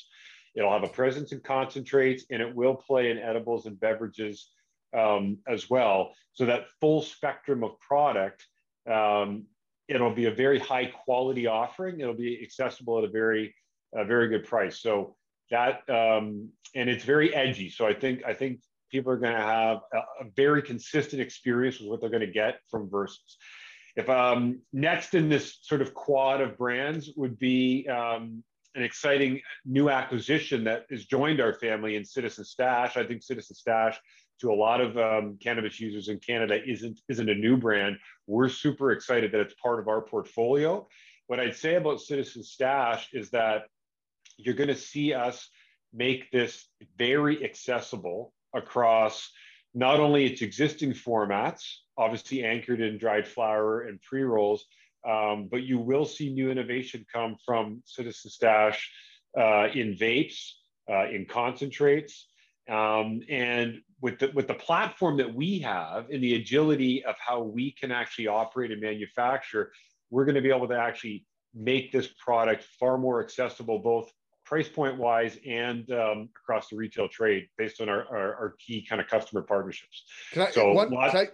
it'll 0.54 0.72
have 0.72 0.84
a 0.84 0.88
presence 0.88 1.32
in 1.32 1.40
concentrates, 1.40 2.24
and 2.30 2.40
it 2.40 2.54
will 2.54 2.74
play 2.74 3.10
in 3.10 3.18
edibles 3.18 3.66
and 3.66 3.78
beverages 3.78 4.50
um, 4.96 5.38
as 5.48 5.68
well. 5.68 6.12
So 6.32 6.46
that 6.46 6.66
full 6.80 7.02
spectrum 7.02 7.64
of 7.64 7.78
product, 7.80 8.46
um, 8.90 9.44
it'll 9.88 10.14
be 10.14 10.26
a 10.26 10.30
very 10.30 10.58
high 10.58 10.86
quality 10.86 11.46
offering. 11.46 12.00
It'll 12.00 12.14
be 12.14 12.40
accessible 12.42 12.98
at 12.98 13.04
a 13.04 13.08
very 13.08 13.54
a 13.94 14.04
very 14.04 14.28
good 14.28 14.44
price. 14.44 14.80
So 14.80 15.16
that 15.50 15.88
um, 15.88 16.50
and 16.74 16.88
it's 16.88 17.04
very 17.04 17.34
edgy. 17.34 17.70
So 17.70 17.86
I 17.86 17.94
think 17.94 18.24
I 18.24 18.34
think 18.34 18.60
people 18.90 19.12
are 19.12 19.16
going 19.16 19.34
to 19.34 19.40
have 19.40 19.78
a, 19.92 19.98
a, 19.98 20.30
very 20.36 20.62
consistent 20.62 21.20
experience 21.20 21.80
with 21.80 21.88
what 21.88 22.00
they're 22.00 22.10
going 22.10 22.20
to 22.20 22.26
get 22.26 22.60
from 22.70 22.88
Versus. 22.88 23.36
If 23.96 24.08
um, 24.10 24.60
next 24.72 25.14
in 25.14 25.28
this 25.28 25.58
sort 25.62 25.80
of 25.80 25.94
quad 25.94 26.40
of 26.40 26.58
brands 26.58 27.10
would 27.16 27.38
be 27.38 27.88
um, 27.88 28.44
an 28.74 28.82
exciting 28.82 29.40
new 29.64 29.88
acquisition 29.88 30.64
that 30.64 30.84
has 30.90 31.06
joined 31.06 31.40
our 31.40 31.54
family 31.54 31.96
in 31.96 32.04
Citizen 32.04 32.44
Stash. 32.44 32.96
I 32.96 33.04
think 33.04 33.22
Citizen 33.22 33.56
Stash 33.56 33.98
to 34.40 34.52
a 34.52 34.54
lot 34.54 34.82
of 34.82 34.98
um, 34.98 35.38
cannabis 35.42 35.80
users 35.80 36.08
in 36.08 36.18
Canada 36.18 36.60
isn't 36.66 37.00
isn't 37.08 37.28
a 37.28 37.34
new 37.34 37.56
brand. 37.56 37.96
We're 38.26 38.50
super 38.50 38.92
excited 38.92 39.32
that 39.32 39.40
it's 39.40 39.54
part 39.54 39.80
of 39.80 39.88
our 39.88 40.02
portfolio. 40.02 40.86
What 41.26 41.40
I'd 41.40 41.56
say 41.56 41.76
about 41.76 42.00
Citizen 42.00 42.42
Stash 42.42 43.08
is 43.14 43.30
that 43.30 43.62
you're 44.36 44.54
going 44.54 44.68
to 44.68 44.76
see 44.76 45.14
us 45.14 45.48
make 45.92 46.30
this 46.30 46.68
very 46.98 47.42
accessible 47.42 48.34
across 48.56 49.30
not 49.74 50.00
only 50.00 50.24
its 50.24 50.42
existing 50.42 50.92
formats, 50.92 51.62
obviously 51.98 52.44
anchored 52.44 52.80
in 52.80 52.98
dried 52.98 53.28
flower 53.28 53.82
and 53.82 54.00
pre 54.00 54.22
rolls, 54.22 54.64
um, 55.06 55.48
but 55.50 55.62
you 55.62 55.78
will 55.78 56.04
see 56.04 56.32
new 56.32 56.50
innovation 56.50 57.04
come 57.12 57.36
from 57.44 57.82
Citizen 57.84 58.30
Stash 58.30 58.90
uh, 59.38 59.68
in 59.74 59.94
vapes, 59.94 60.52
uh, 60.90 61.08
in 61.08 61.26
concentrates. 61.26 62.26
Um, 62.68 63.20
and 63.28 63.80
with 64.00 64.18
the, 64.18 64.30
with 64.34 64.48
the 64.48 64.54
platform 64.54 65.18
that 65.18 65.32
we 65.32 65.60
have 65.60 66.10
and 66.10 66.22
the 66.22 66.34
agility 66.34 67.04
of 67.04 67.14
how 67.18 67.42
we 67.42 67.70
can 67.70 67.92
actually 67.92 68.26
operate 68.26 68.72
and 68.72 68.80
manufacture, 68.80 69.72
we're 70.10 70.24
going 70.24 70.34
to 70.34 70.40
be 70.40 70.50
able 70.50 70.68
to 70.68 70.78
actually 70.78 71.24
make 71.54 71.92
this 71.92 72.08
product 72.18 72.64
far 72.78 72.98
more 72.98 73.22
accessible, 73.22 73.78
both 73.78 74.10
price 74.46 74.68
point 74.68 74.96
wise 74.96 75.38
and 75.46 75.90
um, 75.90 76.28
across 76.40 76.68
the 76.68 76.76
retail 76.76 77.08
trade 77.08 77.48
based 77.58 77.80
on 77.80 77.88
our, 77.88 78.06
our, 78.06 78.34
our, 78.36 78.54
key 78.58 78.86
kind 78.88 79.00
of 79.00 79.08
customer 79.08 79.42
partnerships. 79.42 80.04
Can 80.32 80.42
I, 80.42 80.50
so, 80.50 80.72
one, 80.72 80.90
can 80.90 81.16
I, 81.16 81.26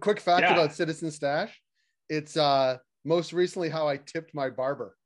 quick 0.00 0.20
fact 0.20 0.42
yeah. 0.42 0.52
about 0.52 0.74
Citizen 0.74 1.10
Stash? 1.10 1.58
It's 2.10 2.36
uh, 2.36 2.78
most 3.04 3.32
recently 3.32 3.68
how 3.68 3.88
I 3.88 3.96
tipped 3.98 4.34
my 4.34 4.50
barber. 4.50 4.96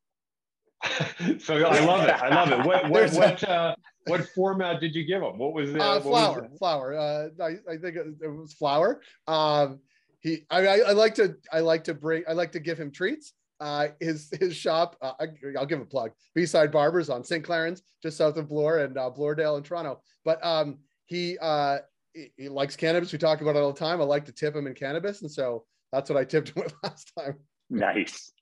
so 1.38 1.57
I 1.57 1.85
love 1.85 2.09
it. 2.09 2.14
I 2.14 2.35
love 2.35 2.52
it. 2.52 2.67
What 2.67 2.88
what 2.88 3.12
what, 3.12 3.45
uh, 3.45 3.75
what 4.07 4.26
format 4.31 4.81
did 4.81 4.95
you 4.95 5.05
give 5.05 5.23
him? 5.23 5.37
What 5.37 5.52
was 5.52 5.71
it? 5.75 5.81
Uh, 5.81 6.00
flower, 6.00 6.49
was 6.49 6.59
flower. 6.59 6.95
Uh, 6.95 7.29
I, 7.43 7.49
I 7.71 7.76
think 7.76 7.97
it, 7.97 8.07
it 8.23 8.29
was 8.29 8.55
flower. 8.55 9.02
Um, 9.29 9.81
he, 10.21 10.47
I, 10.50 10.67
I, 10.67 10.79
I, 10.88 10.93
like 10.93 11.14
to, 11.17 11.35
I 11.52 11.61
like 11.61 11.85
to 11.85 11.95
bring, 11.95 12.25
I 12.29 12.33
like 12.33 12.52
to 12.52 12.61
give 12.61 12.79
him 12.79 12.90
treats. 12.90 13.33
Uh, 13.61 13.88
his 14.00 14.31
his 14.40 14.57
shop, 14.57 14.97
uh, 15.02 15.12
I, 15.21 15.26
will 15.43 15.67
give 15.67 15.81
a 15.81 15.85
plug. 15.85 16.12
B-side 16.35 16.73
Barbers 16.73 17.11
on 17.11 17.23
St. 17.23 17.45
Clarens, 17.45 17.83
just 18.02 18.17
south 18.17 18.37
of 18.37 18.49
Bloor 18.49 18.79
and 18.79 18.97
uh, 18.97 19.11
Bloordale 19.14 19.59
in 19.59 19.62
Toronto. 19.62 20.00
But 20.25 20.45
um, 20.45 20.79
he, 21.07 21.37
uh, 21.38 21.79
he, 22.14 22.33
he 22.37 22.49
likes 22.49 22.76
cannabis. 22.76 23.12
We 23.12 23.19
talk 23.19 23.40
about 23.40 23.57
it 23.57 23.59
all 23.59 23.73
the 23.73 23.79
time. 23.79 24.00
I 24.00 24.05
like 24.05 24.25
to 24.26 24.33
tip 24.33 24.57
him 24.57 24.67
in 24.67 24.75
cannabis, 24.75 25.23
and 25.23 25.31
so 25.31 25.64
that's 25.93 26.09
what 26.09 26.19
I 26.19 26.25
tipped 26.25 26.50
him 26.50 26.62
with 26.64 26.75
last 26.83 27.12
time. 27.19 27.35
Nice. 27.69 28.33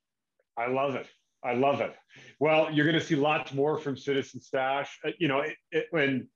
I 0.57 0.69
love 0.69 0.95
it. 0.95 1.07
I 1.45 1.55
love 1.55 1.81
it. 1.81 1.95
Well, 2.41 2.71
you're 2.73 2.87
going 2.87 2.99
to 2.99 3.05
see 3.05 3.15
lots 3.15 3.53
more 3.53 3.79
from 3.79 3.97
Citizen 3.97 4.41
Stash. 4.41 4.99
Uh, 5.05 5.11
you 5.19 5.29
know, 5.29 5.41
it, 5.41 5.55
it, 5.71 5.87
when 5.91 6.29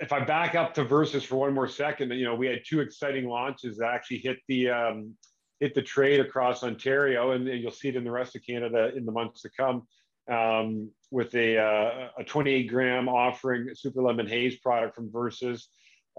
if 0.00 0.12
I 0.12 0.24
back 0.24 0.54
up 0.54 0.72
to 0.74 0.84
Versus 0.84 1.24
for 1.24 1.36
one 1.36 1.54
more 1.54 1.68
second, 1.68 2.12
you 2.12 2.24
know, 2.24 2.34
we 2.34 2.46
had 2.46 2.60
two 2.66 2.80
exciting 2.80 3.28
launches 3.28 3.76
that 3.78 3.88
actually 3.92 4.18
hit 4.18 4.38
the 4.48 4.70
um, 4.70 5.14
hit 5.60 5.74
the 5.74 5.82
trade 5.82 6.20
across 6.20 6.64
Ontario, 6.64 7.32
and 7.32 7.46
you'll 7.46 7.70
see 7.70 7.88
it 7.88 7.96
in 7.96 8.04
the 8.04 8.10
rest 8.10 8.34
of 8.34 8.42
Canada 8.44 8.90
in 8.96 9.04
the 9.04 9.12
months 9.12 9.42
to 9.42 9.50
come. 9.50 9.86
Um, 10.30 10.90
with 11.10 11.34
a, 11.34 11.58
uh, 11.58 12.08
a 12.18 12.24
28 12.24 12.68
gram 12.68 13.08
offering 13.08 13.68
super 13.74 14.00
lemon 14.02 14.26
haze 14.26 14.56
product 14.58 14.94
from 14.94 15.10
Versus, 15.10 15.68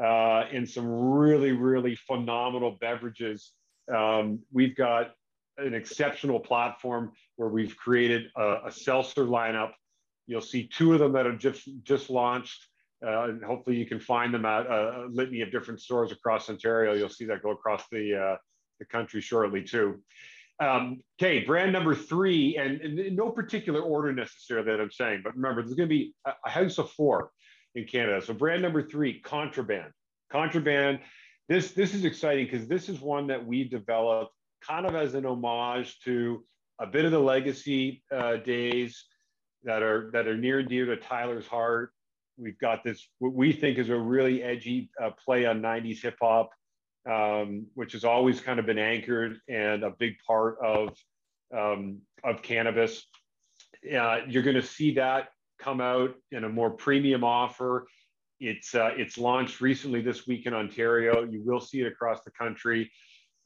uh, 0.02 0.46
and 0.52 0.70
some 0.70 0.86
really 0.86 1.52
really 1.52 1.96
phenomenal 1.96 2.78
beverages. 2.82 3.54
Um, 3.94 4.40
we've 4.52 4.76
got 4.76 5.12
an 5.58 5.74
exceptional 5.74 6.40
platform 6.40 7.12
where 7.38 7.50
we've 7.50 7.76
created 7.78 8.28
a, 8.36 8.68
a 8.68 8.72
seltzer 8.72 9.26
lineup. 9.26 9.72
You'll 10.28 10.42
see 10.42 10.68
two 10.68 10.94
of 10.94 11.00
them 11.00 11.14
that 11.14 11.26
have 11.26 11.40
just 11.40 11.70
just 11.84 12.10
launched. 12.10 12.68
Uh, 13.06 13.30
and 13.30 13.44
hopefully 13.44 13.76
you 13.78 13.86
can 13.86 14.00
find 14.00 14.32
them 14.32 14.46
at 14.46 14.68
a 14.68 15.08
litany 15.10 15.42
of 15.42 15.52
different 15.52 15.82
stores 15.82 16.12
across 16.12 16.50
Ontario. 16.50 16.94
You'll 16.94 17.10
see 17.10 17.26
that 17.26 17.42
go 17.42 17.50
across 17.50 17.84
the 17.92 18.16
uh, 18.16 18.38
the 18.82 18.86
country 18.86 19.22
shortly 19.22 19.64
too. 19.64 20.02
Um, 20.60 21.02
okay, 21.20 21.40
brand 21.40 21.72
number 21.72 21.96
three, 21.96 22.58
and, 22.58 22.82
in 22.82 23.16
no 23.16 23.30
particular 23.30 23.82
order 23.82 24.12
necessarily 24.12 24.72
that 24.72 24.82
I'm 24.82 24.92
saying, 24.92 25.22
but 25.24 25.36
remember, 25.36 25.62
there's 25.62 25.76
going 25.76 25.90
to 25.90 25.96
be 25.96 26.14
a, 26.26 26.34
a 26.46 26.50
house 26.50 26.78
of 26.78 26.92
four 26.92 27.32
in 27.76 27.86
Canada. 27.86 28.22
So 28.24 28.34
brand 28.34 28.62
number 28.62 28.82
three, 28.84 29.20
Contraband. 29.22 29.92
Contraband. 30.32 31.00
This 31.48 31.72
this 31.72 31.94
is 31.94 32.06
exciting 32.06 32.46
because 32.46 32.68
this 32.68 32.90
is 32.90 33.00
one 33.00 33.28
that 33.28 33.46
we 33.46 33.64
developed 33.64 34.34
kind 34.62 34.86
of 34.86 34.96
as 34.96 35.16
an 35.16 35.26
homage 35.26 36.00
to 36.02 36.44
a 36.80 36.88
bit 36.88 37.06
of 37.06 37.12
the 37.12 37.20
legacy 37.20 38.04
uh, 38.16 38.38
days 38.38 39.06
that 39.64 39.84
are 39.84 40.10
that 40.14 40.28
are 40.28 40.38
near 40.38 40.60
and 40.60 40.70
dear 40.70 40.86
to 40.86 40.98
Tyler's 40.98 41.48
heart. 41.48 41.92
We've 42.38 42.58
got 42.60 42.84
this 42.84 43.08
what 43.20 43.34
we 43.34 43.52
think 43.52 43.78
is 43.78 43.90
a 43.90 43.98
really 43.98 44.44
edgy 44.44 44.90
uh, 45.02 45.12
play 45.12 45.46
on 45.46 45.62
'90s 45.62 46.02
hip 46.02 46.18
hop, 46.22 46.52
um, 47.10 47.68
which 47.74 47.94
has 47.94 48.04
always 48.04 48.40
kind 48.42 48.60
of 48.60 48.66
been 48.66 48.78
anchored 48.78 49.40
and 49.48 49.84
a 49.84 49.92
big 49.92 50.16
part 50.26 50.58
of 50.64 50.96
um, 51.56 52.00
of 52.24 52.42
cannabis. 52.42 53.06
Uh, 53.86 54.20
you're 54.28 54.44
going 54.44 54.56
to 54.56 54.62
see 54.62 54.94
that 54.96 55.30
come 55.60 55.82
out 55.82 56.16
in 56.32 56.44
a 56.44 56.50
more 56.50 56.72
premium 56.72 57.24
offer. 57.24 57.88
It's 58.40 58.74
uh, 58.74 58.92
it's 58.98 59.18
launched 59.18 59.62
recently 59.62 60.02
this 60.02 60.26
week 60.26 60.46
in 60.46 60.54
Ontario. 60.54 61.24
You 61.24 61.44
will 61.44 61.60
see 61.60 61.82
it 61.82 61.88
across 61.88 62.24
the 62.24 62.32
country. 62.32 62.92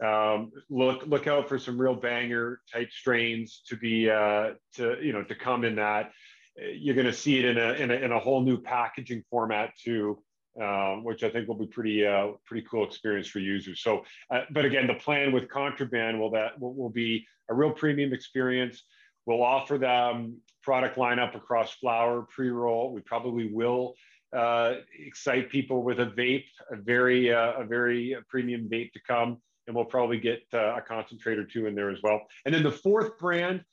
Um, 0.03 0.51
look 0.69 1.05
look 1.07 1.27
out 1.27 1.47
for 1.47 1.57
some 1.57 1.79
real 1.79 1.95
banger 1.95 2.59
type 2.71 2.91
strains 2.91 3.62
to 3.67 3.77
be 3.77 4.09
uh, 4.09 4.51
to 4.75 4.97
you 5.01 5.13
know 5.13 5.24
to 5.24 5.35
come 5.35 5.63
in 5.63 5.75
that. 5.75 6.12
You're 6.57 6.95
going 6.95 7.07
to 7.07 7.13
see 7.13 7.38
it 7.39 7.45
in 7.45 7.57
a, 7.57 7.74
in 7.74 7.91
a, 7.91 7.93
in 7.95 8.12
a 8.13 8.19
whole 8.19 8.41
new 8.41 8.57
packaging 8.57 9.24
format 9.29 9.71
too, 9.83 10.24
um, 10.62 11.03
which 11.03 11.24
I 11.24 11.29
think 11.29 11.47
will 11.47 11.55
be 11.55 11.67
pretty 11.67 12.05
uh, 12.05 12.29
pretty 12.45 12.65
cool 12.69 12.85
experience 12.85 13.27
for 13.27 13.39
users. 13.39 13.81
So, 13.81 14.03
uh, 14.31 14.41
but 14.51 14.65
again, 14.65 14.88
the 14.88 14.95
plan 14.95 15.31
with 15.31 15.50
Contraband 15.50 16.19
will 16.19 16.31
that 16.31 16.59
will, 16.59 16.74
will 16.74 16.89
be 16.89 17.25
a 17.50 17.53
real 17.53 17.71
premium 17.71 18.13
experience. 18.13 18.83
We'll 19.25 19.43
offer 19.43 19.77
them 19.77 20.38
product 20.63 20.97
lineup 20.97 21.35
across 21.35 21.74
flower 21.74 22.27
pre 22.29 22.50
roll. 22.50 22.93
We 22.93 23.01
probably 23.01 23.51
will 23.51 23.95
uh, 24.35 24.75
excite 25.00 25.50
people 25.50 25.83
with 25.83 26.00
a 26.00 26.07
vape, 26.07 26.45
a 26.71 26.75
very 26.75 27.33
uh, 27.33 27.62
a 27.62 27.65
very 27.65 28.15
premium 28.29 28.69
vape 28.69 28.91
to 28.93 29.00
come 29.07 29.41
and 29.67 29.75
we'll 29.75 29.85
probably 29.85 30.19
get 30.19 30.43
uh, 30.53 30.75
a 30.75 30.81
concentrate 30.81 31.38
or 31.38 31.45
two 31.45 31.65
in 31.65 31.75
there 31.75 31.89
as 31.89 32.00
well. 32.03 32.21
And 32.45 32.53
then 32.53 32.63
the 32.63 32.71
fourth 32.71 33.17
brand 33.17 33.63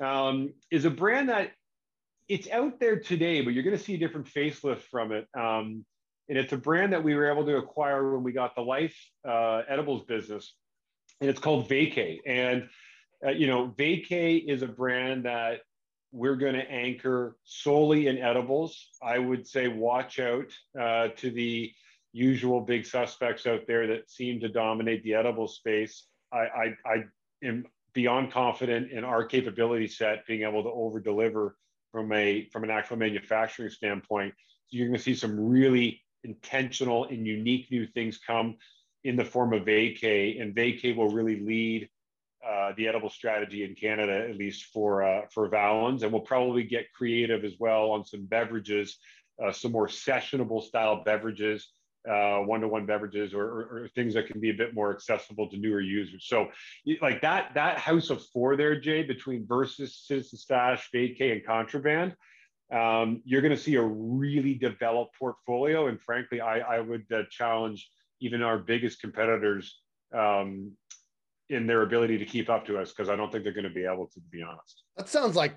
um, 0.00 0.52
is 0.70 0.84
a 0.84 0.90
brand 0.90 1.28
that 1.28 1.52
it's 2.28 2.48
out 2.50 2.80
there 2.80 2.98
today, 2.98 3.42
but 3.42 3.52
you're 3.52 3.62
going 3.62 3.76
to 3.76 3.82
see 3.82 3.94
a 3.94 3.98
different 3.98 4.26
facelift 4.26 4.82
from 4.90 5.12
it. 5.12 5.26
Um, 5.38 5.84
and 6.28 6.38
it's 6.38 6.52
a 6.52 6.56
brand 6.56 6.92
that 6.92 7.02
we 7.02 7.14
were 7.14 7.30
able 7.30 7.44
to 7.44 7.56
acquire 7.56 8.12
when 8.12 8.22
we 8.22 8.32
got 8.32 8.54
the 8.54 8.62
Life 8.62 8.96
uh, 9.28 9.62
Edibles 9.68 10.04
business, 10.04 10.54
and 11.20 11.28
it's 11.28 11.40
called 11.40 11.68
Vacay. 11.68 12.18
And 12.26 12.68
uh, 13.24 13.30
you 13.30 13.46
know, 13.46 13.68
Vacay 13.78 14.44
is 14.44 14.62
a 14.62 14.66
brand 14.66 15.24
that 15.24 15.60
we're 16.12 16.36
going 16.36 16.54
to 16.54 16.70
anchor 16.70 17.36
solely 17.44 18.06
in 18.06 18.18
edibles. 18.18 18.90
I 19.02 19.18
would 19.18 19.46
say 19.46 19.68
watch 19.68 20.20
out 20.20 20.52
uh, 20.78 21.08
to 21.16 21.30
the 21.30 21.72
usual 22.12 22.60
big 22.60 22.84
suspects 22.84 23.46
out 23.46 23.66
there 23.66 23.86
that 23.86 24.10
seem 24.10 24.40
to 24.40 24.48
dominate 24.48 25.02
the 25.02 25.14
edible 25.14 25.48
space. 25.48 26.06
I, 26.32 26.38
I, 26.38 26.76
I 26.84 27.04
am 27.42 27.64
beyond 27.94 28.32
confident 28.32 28.90
in 28.90 29.04
our 29.04 29.24
capability 29.24 29.88
set 29.88 30.26
being 30.26 30.42
able 30.42 30.62
to 30.62 30.70
over 30.70 31.00
deliver 31.00 31.56
from 31.90 32.12
a 32.12 32.48
from 32.52 32.64
an 32.64 32.70
actual 32.70 32.96
manufacturing 32.96 33.70
standpoint. 33.70 34.34
So 34.66 34.76
you're 34.76 34.88
going 34.88 34.98
to 34.98 35.02
see 35.02 35.14
some 35.14 35.38
really 35.38 36.02
intentional 36.24 37.04
and 37.04 37.26
unique 37.26 37.70
new 37.70 37.86
things 37.86 38.18
come 38.18 38.56
in 39.04 39.16
the 39.16 39.24
form 39.24 39.52
of 39.52 39.62
Vacay, 39.62 40.40
and 40.40 40.54
Vacay 40.54 40.94
will 40.94 41.08
really 41.08 41.40
lead 41.40 41.88
uh, 42.46 42.72
the 42.76 42.88
edible 42.88 43.10
strategy 43.10 43.64
in 43.64 43.74
Canada, 43.74 44.28
at 44.28 44.36
least 44.36 44.66
for 44.66 45.02
uh, 45.02 45.22
for 45.32 45.48
Valens, 45.48 46.02
and 46.02 46.12
we'll 46.12 46.22
probably 46.22 46.64
get 46.64 46.92
creative 46.92 47.44
as 47.44 47.54
well 47.58 47.90
on 47.90 48.04
some 48.04 48.24
beverages, 48.26 48.98
uh, 49.42 49.52
some 49.52 49.72
more 49.72 49.88
sessionable 49.88 50.62
style 50.62 51.02
beverages 51.04 51.68
uh, 52.08 52.38
one-to-one 52.38 52.86
beverages 52.86 53.32
or, 53.32 53.44
or, 53.44 53.60
or, 53.82 53.88
things 53.94 54.14
that 54.14 54.26
can 54.26 54.40
be 54.40 54.50
a 54.50 54.54
bit 54.54 54.74
more 54.74 54.92
accessible 54.92 55.48
to 55.48 55.56
newer 55.56 55.80
users. 55.80 56.24
So 56.26 56.48
like 57.00 57.20
that, 57.22 57.54
that 57.54 57.78
house 57.78 58.10
of 58.10 58.24
four 58.26 58.56
there, 58.56 58.78
Jay, 58.78 59.02
between 59.02 59.46
Versus, 59.46 59.96
Citizen 60.06 60.38
Stash, 60.38 60.90
Vacay, 60.92 61.32
and 61.32 61.46
Contraband, 61.46 62.16
um, 62.72 63.20
you're 63.24 63.42
going 63.42 63.54
to 63.54 63.62
see 63.62 63.74
a 63.74 63.82
really 63.82 64.54
developed 64.54 65.18
portfolio. 65.18 65.88
And 65.88 66.00
frankly, 66.00 66.40
I, 66.40 66.60
I 66.60 66.80
would 66.80 67.04
uh, 67.12 67.22
challenge 67.30 67.88
even 68.20 68.42
our 68.42 68.58
biggest 68.58 69.00
competitors 69.00 69.80
um, 70.14 70.72
in 71.50 71.66
their 71.66 71.82
ability 71.82 72.18
to 72.18 72.24
keep 72.24 72.48
up 72.48 72.64
to 72.66 72.78
us 72.78 72.90
because 72.90 73.08
I 73.10 73.16
don't 73.16 73.30
think 73.30 73.44
they're 73.44 73.52
going 73.52 73.64
to 73.64 73.70
be 73.70 73.84
able 73.84 74.06
to, 74.06 74.14
to 74.14 74.26
be 74.30 74.42
honest. 74.42 74.84
That 74.96 75.08
sounds 75.08 75.36
like 75.36 75.54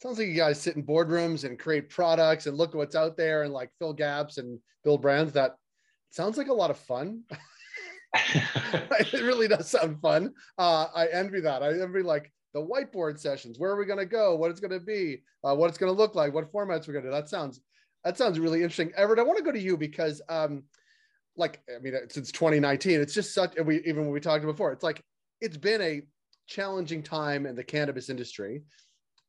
sounds 0.00 0.18
like 0.18 0.28
you 0.28 0.36
guys 0.36 0.60
sit 0.60 0.76
in 0.76 0.84
boardrooms 0.84 1.44
and 1.44 1.58
create 1.58 1.88
products 1.88 2.46
and 2.46 2.56
look 2.56 2.70
at 2.70 2.76
what's 2.76 2.96
out 2.96 3.16
there 3.16 3.44
and 3.44 3.52
like 3.52 3.70
fill 3.78 3.92
gaps 3.92 4.38
and 4.38 4.58
build 4.84 5.02
brands. 5.02 5.32
That 5.32 5.56
sounds 6.10 6.36
like 6.38 6.48
a 6.48 6.54
lot 6.54 6.70
of 6.70 6.78
fun. 6.78 7.22
it 8.14 9.22
really 9.22 9.48
does 9.48 9.70
sound 9.70 10.00
fun. 10.00 10.34
Uh, 10.58 10.86
I 10.94 11.06
envy 11.06 11.40
that. 11.40 11.62
I 11.62 11.80
envy 11.80 12.02
like 12.02 12.30
the 12.54 12.60
whiteboard 12.60 13.18
sessions. 13.18 13.58
Where 13.58 13.70
are 13.70 13.76
we 13.76 13.86
going 13.86 13.98
to 13.98 14.06
go? 14.06 14.36
What 14.36 14.50
it's 14.50 14.60
going 14.60 14.78
to 14.78 14.84
be? 14.84 15.22
Uh, 15.44 15.54
what 15.54 15.68
it's 15.68 15.78
going 15.78 15.92
to 15.92 15.96
look 15.96 16.14
like? 16.14 16.34
What 16.34 16.52
formats 16.52 16.86
we're 16.86 16.94
going 16.94 17.04
to 17.04 17.10
do? 17.10 17.14
That 17.14 17.28
sounds 17.28 17.60
that 18.04 18.18
sounds 18.18 18.38
really 18.38 18.62
interesting. 18.62 18.92
Everett, 18.96 19.20
I 19.20 19.22
want 19.22 19.38
to 19.38 19.44
go 19.44 19.52
to 19.52 19.60
you 19.60 19.76
because, 19.76 20.20
um, 20.28 20.64
like, 21.36 21.62
I 21.74 21.78
mean, 21.80 21.94
since 22.08 22.32
2019, 22.32 23.00
it's 23.00 23.14
just 23.14 23.32
such. 23.32 23.54
We 23.64 23.80
even 23.84 24.02
when 24.02 24.10
we 24.10 24.20
talked 24.20 24.44
before, 24.44 24.72
it's 24.72 24.82
like 24.82 25.02
it's 25.40 25.56
been 25.56 25.80
a 25.80 26.02
challenging 26.46 27.02
time 27.02 27.46
in 27.46 27.56
the 27.56 27.64
cannabis 27.64 28.10
industry. 28.10 28.62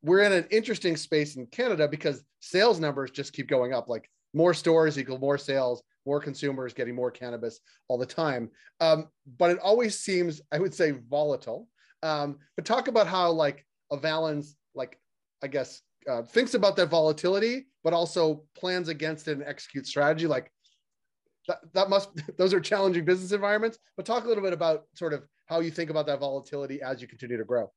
We're 0.02 0.24
in 0.24 0.34
an 0.34 0.48
interesting 0.52 0.98
space 0.98 1.38
in 1.38 1.46
Canada 1.48 1.88
because 1.88 2.24
sales 2.42 2.80
numbers 2.80 3.12
just 3.12 3.32
keep 3.32 3.48
going 3.48 3.74
up. 3.74 3.88
Like 3.88 4.10
more 4.34 4.54
stores 4.54 5.00
equal 5.00 5.20
more 5.20 5.38
sales, 5.38 5.82
more 6.06 6.20
consumers 6.20 6.74
getting 6.74 6.96
more 6.96 7.12
cannabis 7.12 7.60
all 7.88 7.98
the 7.98 8.06
time. 8.06 8.50
Um, 8.82 9.08
but 9.38 9.52
it 9.52 9.60
always 9.60 10.00
seems, 10.00 10.42
I 10.52 10.60
would 10.60 10.74
say, 10.74 10.92
volatile. 10.92 11.70
Um, 12.04 12.38
but 12.56 12.66
talk 12.66 12.88
about 12.88 13.08
how 13.08 13.32
like 13.32 13.66
a 13.92 13.98
Valens, 13.98 14.56
like 14.76 15.00
I 15.42 15.48
guess, 15.48 15.82
uh, 16.08 16.22
thinks 16.22 16.54
about 16.54 16.76
that 16.76 16.90
volatility, 16.90 17.68
but 17.84 17.94
also 17.94 18.44
plans 18.56 18.90
against 18.90 19.28
it 19.28 19.38
and 19.38 19.44
execute 19.44 19.88
strategy. 19.88 20.28
Like 20.28 20.52
that, 21.48 21.60
that 21.74 21.90
must, 21.90 22.10
those 22.38 22.54
are 22.54 22.60
challenging 22.60 23.06
business 23.06 23.32
environments. 23.32 23.80
But 23.96 24.06
talk 24.06 24.26
a 24.26 24.28
little 24.28 24.44
bit 24.44 24.54
about 24.54 24.84
sort 24.96 25.14
of 25.14 25.24
how 25.46 25.62
you 25.62 25.72
think 25.72 25.90
about 25.90 26.06
that 26.08 26.20
volatility 26.20 26.82
as 26.82 27.02
you 27.02 27.08
continue 27.08 27.38
to 27.38 27.46
grow. 27.46 27.72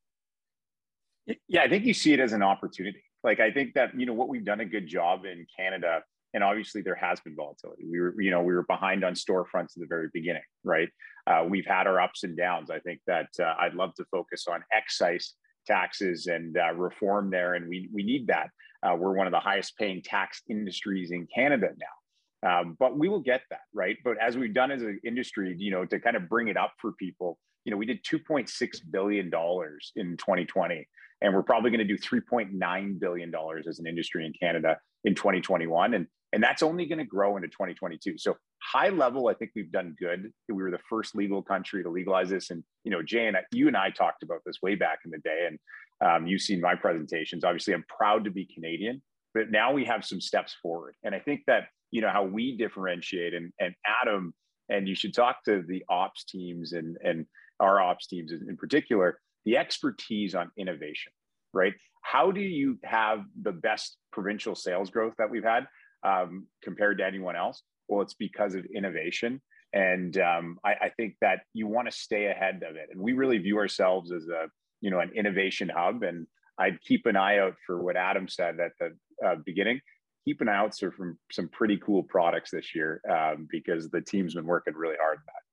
Yeah, 1.48 1.62
I 1.62 1.68
think 1.68 1.84
you 1.84 1.94
see 1.94 2.12
it 2.12 2.20
as 2.20 2.32
an 2.32 2.42
opportunity. 2.42 3.02
Like 3.24 3.40
I 3.40 3.50
think 3.50 3.74
that 3.74 3.98
you 3.98 4.06
know 4.06 4.12
what 4.12 4.28
we've 4.28 4.44
done 4.44 4.60
a 4.60 4.64
good 4.64 4.86
job 4.86 5.24
in 5.24 5.46
Canada 5.56 6.02
and 6.34 6.44
obviously 6.44 6.82
there 6.82 6.94
has 6.94 7.20
been 7.20 7.34
volatility. 7.36 7.84
We 7.90 8.00
were, 8.00 8.14
you 8.20 8.30
know, 8.30 8.42
we 8.42 8.54
were 8.54 8.64
behind 8.64 9.04
on 9.04 9.14
storefronts 9.14 9.76
at 9.76 9.80
the 9.80 9.86
very 9.88 10.08
beginning, 10.12 10.42
right? 10.64 10.88
Uh, 11.26 11.44
we've 11.48 11.66
had 11.66 11.86
our 11.86 12.00
ups 12.00 12.24
and 12.24 12.36
downs. 12.36 12.70
I 12.70 12.78
think 12.80 13.00
that 13.06 13.28
uh, 13.40 13.54
I'd 13.58 13.74
love 13.74 13.94
to 13.94 14.04
focus 14.10 14.46
on 14.48 14.62
excise 14.72 15.34
taxes 15.66 16.26
and 16.26 16.56
uh, 16.56 16.72
reform 16.74 17.30
there, 17.30 17.54
and 17.54 17.68
we 17.68 17.88
we 17.92 18.02
need 18.02 18.26
that. 18.28 18.50
Uh, 18.82 18.94
we're 18.94 19.14
one 19.14 19.26
of 19.26 19.32
the 19.32 19.40
highest 19.40 19.76
paying 19.78 20.02
tax 20.02 20.42
industries 20.48 21.10
in 21.10 21.26
Canada 21.34 21.68
now, 21.78 22.60
um, 22.60 22.76
but 22.78 22.98
we 22.98 23.08
will 23.08 23.20
get 23.20 23.42
that, 23.50 23.62
right? 23.72 23.96
But 24.04 24.16
as 24.20 24.36
we've 24.36 24.54
done 24.54 24.70
as 24.70 24.82
an 24.82 25.00
industry, 25.04 25.54
you 25.58 25.70
know, 25.70 25.84
to 25.86 25.98
kind 25.98 26.16
of 26.16 26.28
bring 26.28 26.48
it 26.48 26.56
up 26.56 26.74
for 26.80 26.92
people, 26.92 27.38
you 27.64 27.72
know, 27.72 27.78
we 27.78 27.86
did 27.86 28.04
2.6 28.04 28.48
billion 28.90 29.30
dollars 29.30 29.92
in 29.96 30.16
2020 30.18 30.86
and 31.22 31.34
we're 31.34 31.42
probably 31.42 31.70
going 31.70 31.86
to 31.86 31.96
do 31.96 31.98
3.9 31.98 33.00
billion 33.00 33.30
dollars 33.30 33.66
as 33.66 33.78
an 33.78 33.86
industry 33.86 34.26
in 34.26 34.32
Canada 34.38 34.76
in 35.04 35.14
2021 35.14 35.94
and 35.94 36.06
and 36.36 36.44
that's 36.44 36.62
only 36.62 36.84
going 36.84 36.98
to 36.98 37.04
grow 37.04 37.36
into 37.36 37.48
2022 37.48 38.18
so 38.18 38.36
high 38.62 38.90
level 38.90 39.28
i 39.28 39.34
think 39.34 39.50
we've 39.56 39.72
done 39.72 39.96
good. 39.98 40.30
We 40.48 40.62
were 40.62 40.70
the 40.70 40.78
first 40.88 41.16
legal 41.16 41.42
country 41.42 41.82
to 41.82 41.88
legalize 41.88 42.28
this. 42.28 42.50
And 42.50 42.62
you 42.84 42.90
know 42.90 43.02
jay 43.02 43.26
and 43.26 43.36
I, 43.36 43.40
you 43.52 43.68
and 43.68 43.76
i 43.76 43.90
talked 43.90 44.22
about 44.22 44.40
this 44.44 44.60
way 44.62 44.74
back 44.74 45.00
in 45.04 45.10
the 45.10 45.18
day. 45.18 45.48
And 45.48 45.58
um, 46.06 46.26
you've 46.26 46.42
seen 46.42 46.60
my 46.60 46.74
presentations. 46.74 47.42
Obviously 47.42 47.72
i'm 47.72 47.84
proud 47.88 48.24
to 48.24 48.30
be 48.30 48.46
canadian 48.54 49.02
but 49.34 49.50
now 49.50 49.72
we 49.72 49.84
have 49.86 50.04
some 50.04 50.20
steps 50.20 50.54
forward. 50.62 50.94
And 51.02 51.14
i 51.14 51.18
think 51.18 51.40
that 51.46 51.68
you 51.90 52.02
know 52.02 52.10
how 52.10 52.24
we 52.24 52.56
differentiate 52.56 53.32
and, 53.32 53.50
and 53.58 53.74
adam 54.02 54.34
and 54.68 54.86
you 54.86 54.94
should 54.94 55.14
talk 55.14 55.42
to 55.44 55.64
the 55.66 55.82
ops 55.88 56.24
teams 56.24 56.72
and 56.72 56.98
and 57.02 57.24
our 57.60 57.80
ops 57.80 58.06
teams 58.06 58.30
in 58.32 58.56
particular 58.58 59.18
the 59.46 59.56
expertise 59.56 60.34
on 60.34 60.50
innovation 60.58 61.12
right? 61.56 61.74
How 62.02 62.30
do 62.30 62.40
you 62.40 62.78
have 62.84 63.24
the 63.42 63.52
best 63.52 63.96
provincial 64.12 64.54
sales 64.54 64.90
growth 64.90 65.14
that 65.18 65.30
we've 65.30 65.44
had 65.44 65.66
um, 66.06 66.46
compared 66.62 66.98
to 66.98 67.06
anyone 67.06 67.36
else? 67.36 67.62
Well, 67.88 68.02
it's 68.02 68.14
because 68.14 68.54
of 68.54 68.64
innovation. 68.74 69.40
And 69.72 70.16
um, 70.18 70.58
I, 70.64 70.70
I, 70.70 70.88
think 70.96 71.16
that 71.20 71.40
you 71.52 71.66
want 71.66 71.90
to 71.90 71.96
stay 71.96 72.26
ahead 72.26 72.62
of 72.68 72.76
it. 72.76 72.88
And 72.92 73.00
we 73.00 73.12
really 73.12 73.38
view 73.38 73.58
ourselves 73.58 74.12
as 74.12 74.26
a, 74.28 74.46
you 74.80 74.90
know, 74.90 75.00
an 75.00 75.10
innovation 75.14 75.68
hub. 75.68 76.02
And 76.02 76.26
I'd 76.58 76.80
keep 76.80 77.06
an 77.06 77.16
eye 77.16 77.38
out 77.38 77.56
for 77.66 77.82
what 77.82 77.96
Adam 77.96 78.28
said 78.28 78.58
at 78.60 78.72
the 78.78 78.96
uh, 79.26 79.36
beginning. 79.44 79.80
Keep 80.24 80.40
an 80.40 80.48
eye 80.48 80.56
out 80.56 80.76
for 80.76 81.16
some 81.30 81.48
pretty 81.48 81.78
cool 81.84 82.04
products 82.04 82.50
this 82.52 82.74
year 82.74 83.00
um, 83.10 83.48
because 83.50 83.90
the 83.90 84.00
team's 84.00 84.34
been 84.34 84.46
working 84.46 84.74
really 84.74 84.96
hard 85.00 85.18
on 85.18 85.24
that. 85.26 85.45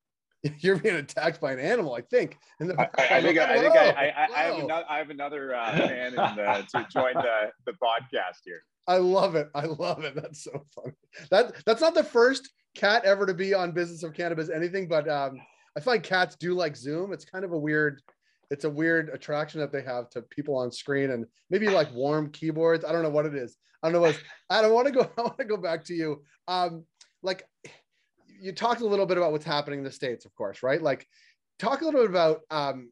You're 0.59 0.77
being 0.77 0.95
attacked 0.95 1.39
by 1.39 1.53
an 1.53 1.59
animal, 1.59 1.93
I 1.93 2.01
think. 2.01 2.37
In 2.59 2.67
the, 2.67 2.79
I, 2.79 3.17
I, 3.17 3.21
think, 3.21 3.39
I, 3.39 3.59
think 3.59 3.75
I, 3.75 3.89
I, 3.89 4.27
I, 4.35 4.43
have 4.43 4.59
another, 4.59 4.85
I 4.89 4.97
have 4.97 5.09
another 5.09 5.55
uh, 5.55 5.71
fan 5.71 6.07
in 6.07 6.15
the, 6.15 6.67
to 6.73 6.87
join 6.91 7.13
the, 7.13 7.51
the 7.65 7.71
podcast 7.73 8.39
here. 8.43 8.61
I 8.87 8.97
love 8.97 9.35
it. 9.35 9.49
I 9.55 9.65
love 9.65 10.03
it. 10.03 10.15
That's 10.15 10.43
so 10.43 10.65
funny. 10.75 10.93
That 11.31 11.53
that's 11.65 11.81
not 11.81 11.95
the 11.95 12.03
first 12.03 12.49
cat 12.75 13.05
ever 13.05 13.25
to 13.25 13.33
be 13.33 13.53
on 13.53 13.71
Business 13.71 14.03
of 14.03 14.13
Cannabis 14.13 14.49
anything, 14.49 14.89
but 14.89 15.07
um, 15.09 15.39
I 15.77 15.79
find 15.79 16.03
cats 16.03 16.35
do 16.35 16.53
like 16.53 16.75
Zoom. 16.75 17.13
It's 17.13 17.23
kind 17.23 17.45
of 17.45 17.53
a 17.53 17.57
weird, 17.57 18.01
it's 18.51 18.65
a 18.65 18.69
weird 18.69 19.09
attraction 19.13 19.61
that 19.61 19.71
they 19.71 19.83
have 19.83 20.09
to 20.09 20.21
people 20.23 20.57
on 20.57 20.71
screen 20.71 21.11
and 21.11 21.25
maybe 21.49 21.69
like 21.69 21.93
warm 21.93 22.29
keyboards. 22.31 22.83
I 22.83 22.91
don't 22.91 23.03
know 23.03 23.09
what 23.09 23.25
it 23.25 23.35
is. 23.35 23.55
I 23.81 23.87
don't 23.87 23.93
know 23.93 24.01
what. 24.01 24.21
I 24.49 24.61
don't 24.61 24.73
want 24.73 24.87
to 24.87 24.93
go. 24.93 25.09
I 25.17 25.21
want 25.21 25.37
to 25.37 25.45
go 25.45 25.57
back 25.57 25.85
to 25.85 25.93
you. 25.93 26.21
Um, 26.49 26.83
like 27.21 27.47
you 28.43 28.51
talked 28.51 28.81
a 28.81 28.85
little 28.85 29.05
bit 29.05 29.17
about 29.17 29.31
what's 29.31 29.45
happening 29.45 29.79
in 29.79 29.85
the 29.85 29.91
states, 29.91 30.25
of 30.25 30.35
course, 30.35 30.61
right? 30.61 30.81
Like, 30.81 31.07
talk 31.59 31.81
a 31.81 31.85
little 31.85 32.01
bit 32.01 32.09
about 32.09 32.41
um, 32.51 32.91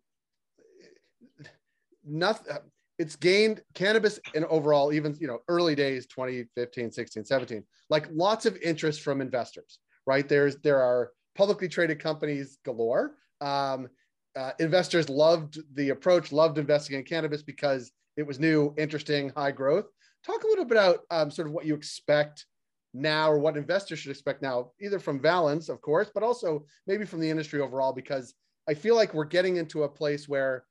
nothing. 2.06 2.56
It's 2.98 3.18
gained 3.18 3.62
cannabis 3.74 4.20
and 4.34 4.46
overall, 4.46 4.94
even 4.94 5.18
you 5.20 5.28
know, 5.28 5.40
early 5.50 5.76
days, 5.76 6.06
2015, 6.06 6.92
16, 6.92 7.26
17, 7.26 7.64
like 7.90 8.08
lots 8.12 8.46
of 8.46 8.56
interest 8.58 9.02
from 9.02 9.20
investors, 9.20 9.80
right? 10.06 10.28
There's 10.28 10.56
there 10.58 10.82
are 10.82 11.12
publicly 11.36 11.68
traded 11.68 12.00
companies 12.00 12.58
galore. 12.64 13.16
Um, 13.42 13.90
uh, 14.38 14.52
investors 14.60 15.10
loved 15.10 15.60
the 15.74 15.90
approach, 15.90 16.32
loved 16.32 16.60
investing 16.60 16.98
in 16.98 17.04
cannabis 17.04 17.44
because 17.44 17.92
it 18.16 18.26
was 18.26 18.40
new, 18.40 18.74
interesting, 18.78 19.32
high 19.36 19.52
growth. 19.52 19.86
Talk 20.26 20.44
a 20.44 20.48
little 20.48 20.66
bit 20.66 20.78
about 20.78 21.00
um, 21.10 21.30
sort 21.30 21.48
of 21.48 21.54
what 21.54 21.66
you 21.66 21.76
expect 21.76 22.46
now 22.94 23.32
or 23.32 23.40
what 23.40 23.58
investors 23.58 24.00
should 24.00 24.12
expect 24.12 24.42
now, 24.42 24.72
either 24.82 25.00
from 25.00 25.22
Valens, 25.22 25.70
of 25.70 25.82
course, 25.82 26.12
but 26.14 26.24
also 26.24 26.66
maybe 26.88 27.06
from 27.06 27.20
the 27.20 27.30
industry 27.30 27.62
overall, 27.62 27.94
because 27.94 28.34
I 28.68 28.74
feel 28.74 28.96
like 28.96 29.14
we're 29.14 29.26
getting 29.26 29.58
into 29.58 29.84
a 29.84 29.90
place 29.90 30.28
where, 30.28 30.66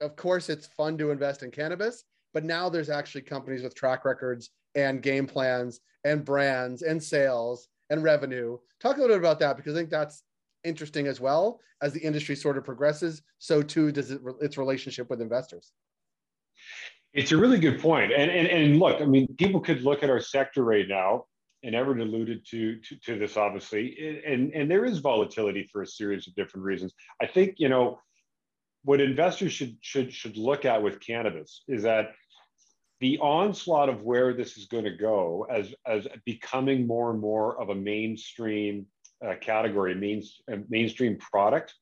of 0.00 0.16
course, 0.16 0.48
it's 0.48 0.66
fun 0.66 0.96
to 0.98 1.10
invest 1.10 1.42
in 1.42 1.50
cannabis, 1.50 2.04
but 2.32 2.44
now 2.44 2.68
there's 2.68 2.90
actually 2.90 3.22
companies 3.22 3.62
with 3.62 3.74
track 3.74 4.04
records 4.04 4.50
and 4.74 5.02
game 5.02 5.26
plans 5.26 5.80
and 6.04 6.24
brands 6.24 6.82
and 6.82 7.02
sales 7.02 7.68
and 7.90 8.02
revenue. 8.02 8.58
Talk 8.80 8.96
a 8.96 9.00
little 9.00 9.16
bit 9.16 9.22
about 9.22 9.38
that 9.40 9.56
because 9.56 9.74
I 9.74 9.78
think 9.78 9.90
that's 9.90 10.22
interesting 10.64 11.06
as 11.06 11.20
well 11.20 11.60
as 11.82 11.92
the 11.92 12.00
industry 12.00 12.34
sort 12.34 12.56
of 12.56 12.64
progresses. 12.64 13.22
So 13.38 13.62
too 13.62 13.92
does 13.92 14.10
it, 14.10 14.20
its 14.40 14.56
relationship 14.56 15.10
with 15.10 15.20
investors. 15.20 15.72
It's 17.12 17.32
a 17.32 17.36
really 17.36 17.58
good 17.58 17.80
point. 17.80 18.12
And, 18.12 18.30
and, 18.30 18.48
and 18.48 18.78
look, 18.78 19.00
I 19.00 19.04
mean, 19.04 19.28
people 19.36 19.60
could 19.60 19.82
look 19.82 20.02
at 20.02 20.10
our 20.10 20.20
sector 20.20 20.64
right 20.64 20.88
now 20.88 21.26
and 21.64 21.74
Everett 21.74 22.00
alluded 22.00 22.46
to, 22.50 22.78
to, 22.80 22.96
to 22.96 23.18
this 23.18 23.36
obviously, 23.36 24.22
and, 24.26 24.52
and 24.52 24.70
there 24.70 24.84
is 24.84 24.98
volatility 24.98 25.68
for 25.72 25.82
a 25.82 25.86
series 25.86 26.28
of 26.28 26.34
different 26.34 26.64
reasons. 26.64 26.92
I 27.20 27.26
think, 27.26 27.54
you 27.58 27.68
know, 27.68 27.98
what 28.84 29.00
investors 29.00 29.52
should, 29.52 29.76
should, 29.80 30.12
should 30.12 30.36
look 30.36 30.66
at 30.66 30.82
with 30.82 31.00
cannabis 31.00 31.62
is 31.66 31.82
that 31.84 32.12
the 33.00 33.18
onslaught 33.18 33.88
of 33.88 34.02
where 34.02 34.34
this 34.34 34.58
is 34.58 34.66
going 34.66 34.84
to 34.84 34.96
go 34.96 35.46
as, 35.50 35.74
as 35.86 36.06
becoming 36.26 36.86
more 36.86 37.10
and 37.10 37.20
more 37.20 37.60
of 37.60 37.70
a 37.70 37.74
mainstream 37.74 38.86
uh, 39.26 39.34
category, 39.40 39.94
main, 39.94 40.22
uh, 40.52 40.56
mainstream 40.68 41.16
product 41.16 41.74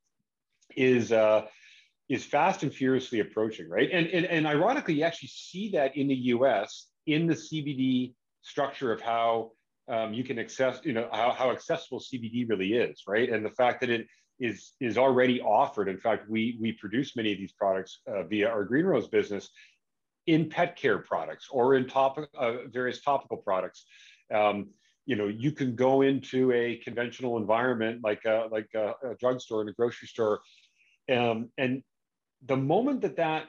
is, 0.77 1.11
uh, 1.11 1.45
is 2.09 2.25
fast 2.25 2.63
and 2.63 2.73
furiously 2.73 3.19
approaching, 3.19 3.69
right? 3.69 3.91
And, 3.93 4.07
and, 4.07 4.27
and 4.27 4.47
ironically, 4.47 4.95
you 4.95 5.03
actually 5.03 5.29
see 5.29 5.71
that 5.73 5.97
in 5.97 6.07
the 6.07 6.15
US 6.15 6.87
in 7.07 7.27
the 7.27 7.35
CBD 7.35 8.15
structure 8.43 8.93
of 8.93 9.01
how 9.01 9.53
um, 9.93 10.15
you 10.15 10.25
can 10.25 10.39
access, 10.39 10.81
you 10.85 10.95
know, 10.95 11.09
how, 11.13 11.31
how 11.31 11.51
accessible 11.51 12.01
CBD 12.01 12.49
really 12.49 12.73
is, 12.73 13.03
right? 13.07 13.29
And 13.29 13.45
the 13.45 13.51
fact 13.51 13.83
that 13.83 13.91
it 13.91 14.07
is 14.41 14.73
is 14.81 14.97
already 14.97 15.41
offered. 15.41 15.89
In 15.89 15.99
fact, 15.99 16.29
we 16.29 16.57
we 16.61 16.73
produce 16.73 17.15
many 17.15 17.33
of 17.33 17.39
these 17.39 17.53
products 17.53 18.01
uh, 18.07 18.23
via 18.25 18.49
our 18.49 18.65
Green 18.65 18.87
Roads 18.87 19.09
business 19.09 19.51
in 20.27 20.49
pet 20.49 20.77
care 20.77 20.99
products 20.99 21.49
or 21.51 21.75
in 21.75 21.87
topic 21.87 22.29
uh, 22.37 22.69
various 22.73 23.03
topical 23.03 23.37
products. 23.37 23.85
Um, 24.35 24.71
you 25.05 25.17
know, 25.17 25.29
you 25.29 25.53
can 25.53 25.75
go 25.75 26.03
into 26.03 26.53
a 26.53 26.77
conventional 26.77 27.37
environment 27.37 28.01
like 28.03 28.25
a, 28.25 28.49
like 28.51 28.69
a, 28.75 28.95
a 29.05 29.15
drugstore 29.21 29.61
and 29.61 29.69
a 29.69 29.73
grocery 29.73 30.09
store, 30.09 30.41
um, 31.11 31.51
and 31.59 31.83
the 32.47 32.57
moment 32.57 33.03
that 33.03 33.17
that 33.17 33.47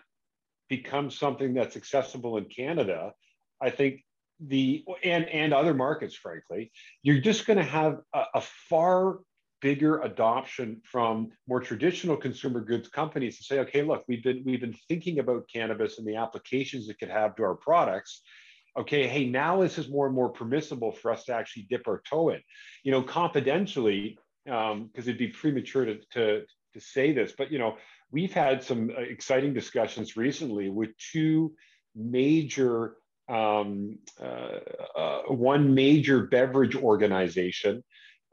becomes 0.68 1.18
something 1.18 1.54
that's 1.54 1.78
accessible 1.78 2.38
in 2.38 2.46
Canada, 2.46 3.14
I 3.62 3.70
think 3.70 4.04
the 4.48 4.84
and 5.04 5.26
and 5.30 5.54
other 5.54 5.74
markets 5.74 6.16
frankly 6.16 6.72
you're 7.02 7.22
just 7.22 7.46
going 7.46 7.58
to 7.58 7.64
have 7.64 8.00
a, 8.14 8.24
a, 8.36 8.42
far 8.42 9.20
bigger 9.64 10.02
adoption 10.02 10.82
from 10.84 11.30
more 11.48 11.62
traditional 11.62 12.18
consumer 12.18 12.60
goods 12.60 12.90
companies 12.90 13.38
to 13.38 13.44
say, 13.46 13.60
okay, 13.60 13.82
look, 13.82 14.04
we've 14.10 14.22
been 14.22 14.44
we've 14.46 14.60
been 14.60 14.76
thinking 14.90 15.20
about 15.20 15.48
cannabis 15.52 15.98
and 15.98 16.06
the 16.06 16.18
applications 16.18 16.90
it 16.90 17.00
could 17.00 17.10
have 17.10 17.34
to 17.38 17.44
our 17.44 17.56
products. 17.56 18.22
Okay, 18.78 19.08
hey, 19.08 19.26
now 19.26 19.62
this 19.62 19.78
is 19.78 19.88
more 19.88 20.06
and 20.06 20.14
more 20.14 20.30
permissible 20.30 20.92
for 20.92 21.12
us 21.12 21.24
to 21.26 21.34
actually 21.34 21.66
dip 21.70 21.88
our 21.88 22.02
toe 22.08 22.30
in. 22.30 22.42
You 22.84 22.92
know, 22.92 23.02
confidentially, 23.02 24.18
because 24.44 24.74
um, 24.74 24.90
it'd 24.98 25.18
be 25.18 25.30
premature 25.30 25.86
to, 25.86 25.98
to 26.12 26.42
to 26.74 26.80
say 26.82 27.14
this, 27.14 27.34
but 27.38 27.50
you 27.50 27.58
know, 27.58 27.78
we've 28.12 28.34
had 28.34 28.62
some 28.62 28.90
uh, 28.90 29.00
exciting 29.02 29.54
discussions 29.54 30.18
recently 30.18 30.70
with 30.70 30.90
two 30.98 31.54
major 31.96 32.98
um, 33.34 33.98
uh, 34.22 34.60
uh, 34.96 35.22
one 35.28 35.74
major 35.74 36.24
beverage 36.24 36.76
organization 36.76 37.84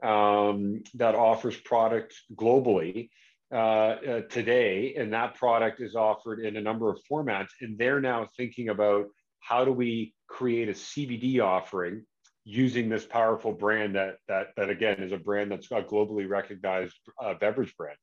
um, 0.03 0.83
that 0.95 1.15
offers 1.15 1.57
product 1.57 2.13
globally 2.35 3.09
uh, 3.51 4.21
today, 4.29 4.95
and 4.97 5.13
that 5.13 5.35
product 5.35 5.81
is 5.81 5.95
offered 5.95 6.39
in 6.39 6.55
a 6.55 6.61
number 6.61 6.89
of 6.89 6.99
formats. 7.09 7.49
And 7.61 7.77
they're 7.77 8.01
now 8.01 8.27
thinking 8.37 8.69
about 8.69 9.07
how 9.39 9.65
do 9.65 9.71
we 9.71 10.13
create 10.27 10.69
a 10.69 10.73
CBD 10.73 11.41
offering 11.41 12.05
using 12.43 12.89
this 12.89 13.05
powerful 13.05 13.51
brand 13.51 13.95
that 13.95 14.15
that 14.27 14.47
that 14.57 14.69
again 14.69 15.01
is 15.03 15.11
a 15.11 15.17
brand 15.17 15.51
that's 15.51 15.69
a 15.71 15.81
globally 15.81 16.27
recognized 16.27 16.95
uh, 17.21 17.33
beverage 17.35 17.75
brand. 17.75 17.97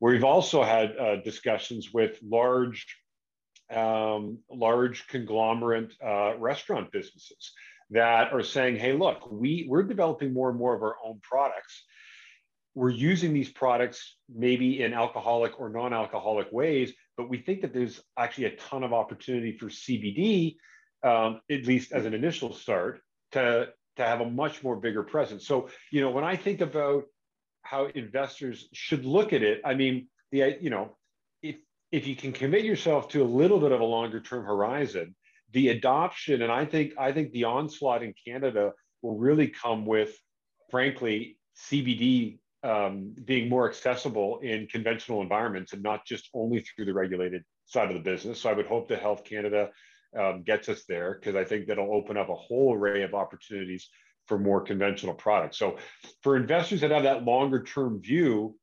We've 0.00 0.24
also 0.24 0.62
had 0.62 0.96
uh, 0.96 1.16
discussions 1.16 1.92
with 1.92 2.18
large 2.22 2.86
um, 3.74 4.38
large 4.50 5.06
conglomerate 5.08 5.92
uh, 6.04 6.36
restaurant 6.38 6.92
businesses 6.92 7.52
that 7.90 8.32
are 8.32 8.42
saying, 8.42 8.76
hey, 8.76 8.92
look, 8.92 9.30
we, 9.30 9.66
we're 9.68 9.82
developing 9.82 10.32
more 10.32 10.50
and 10.50 10.58
more 10.58 10.74
of 10.74 10.82
our 10.82 10.96
own 11.04 11.20
products. 11.22 11.84
We're 12.74 12.90
using 12.90 13.32
these 13.32 13.50
products 13.50 14.16
maybe 14.28 14.82
in 14.82 14.92
alcoholic 14.92 15.58
or 15.58 15.70
non 15.70 15.94
alcoholic 15.94 16.48
ways, 16.52 16.92
but 17.16 17.28
we 17.30 17.38
think 17.38 17.62
that 17.62 17.72
there's 17.72 18.00
actually 18.18 18.46
a 18.46 18.56
ton 18.56 18.82
of 18.82 18.92
opportunity 18.92 19.56
for 19.56 19.66
CBD, 19.66 20.56
um, 21.02 21.40
at 21.50 21.64
least 21.66 21.92
as 21.92 22.04
an 22.04 22.12
initial 22.12 22.52
start, 22.52 23.00
to, 23.32 23.68
to 23.96 24.02
have 24.04 24.20
a 24.20 24.28
much 24.28 24.62
more 24.62 24.76
bigger 24.76 25.02
presence. 25.02 25.46
So, 25.46 25.68
you 25.90 26.02
know, 26.02 26.10
when 26.10 26.24
I 26.24 26.36
think 26.36 26.60
about 26.60 27.04
how 27.62 27.86
investors 27.86 28.68
should 28.72 29.04
look 29.04 29.32
at 29.32 29.42
it, 29.42 29.62
I 29.64 29.74
mean, 29.74 30.08
the, 30.30 30.58
you 30.60 30.70
know, 30.70 30.96
if, 31.92 32.06
you 32.06 32.16
can 32.16 32.32
commit 32.32 32.64
yourself 32.64 33.08
to 33.08 33.22
a 33.22 33.24
little 33.24 33.60
bit 33.60 33.72
of 33.72 33.80
a 33.80 33.84
longer 33.84 34.20
term 34.20 34.44
horizon, 34.44 35.14
the 35.52 35.68
adoption, 35.68 36.42
and 36.42 36.52
I 36.52 36.64
think 36.64 36.92
I 36.98 37.12
think 37.12 37.32
the 37.32 37.44
onslaught 37.44 38.02
in 38.02 38.14
Canada 38.26 38.72
will 39.02 39.16
really 39.16 39.48
come 39.48 39.86
with, 39.86 40.16
frankly, 40.70 41.38
CBD 41.56 42.38
um, 42.62 43.14
being 43.24 43.48
more 43.48 43.68
accessible 43.68 44.40
in 44.40 44.66
conventional 44.66 45.22
environments 45.22 45.72
and 45.72 45.82
not 45.82 46.04
just 46.04 46.28
only 46.34 46.60
through 46.60 46.86
the 46.86 46.94
regulated 46.94 47.44
side 47.66 47.88
of 47.88 47.94
the 47.94 48.00
business. 48.00 48.40
So 48.40 48.50
I 48.50 48.54
would 48.54 48.66
hope 48.66 48.88
that 48.88 49.00
Health 49.00 49.24
Canada 49.24 49.70
um, 50.18 50.42
gets 50.42 50.68
us 50.68 50.84
there 50.88 51.14
because 51.14 51.36
I 51.36 51.44
think 51.44 51.66
that'll 51.66 51.94
open 51.94 52.16
up 52.16 52.28
a 52.28 52.34
whole 52.34 52.74
array 52.74 53.02
of 53.02 53.14
opportunities 53.14 53.88
for 54.26 54.38
more 54.38 54.60
conventional 54.60 55.14
products. 55.14 55.58
So 55.58 55.78
for 56.22 56.36
investors 56.36 56.80
that 56.80 56.90
have 56.90 57.04
that 57.04 57.24
longer 57.24 57.62
term 57.62 58.00
view, 58.00 58.56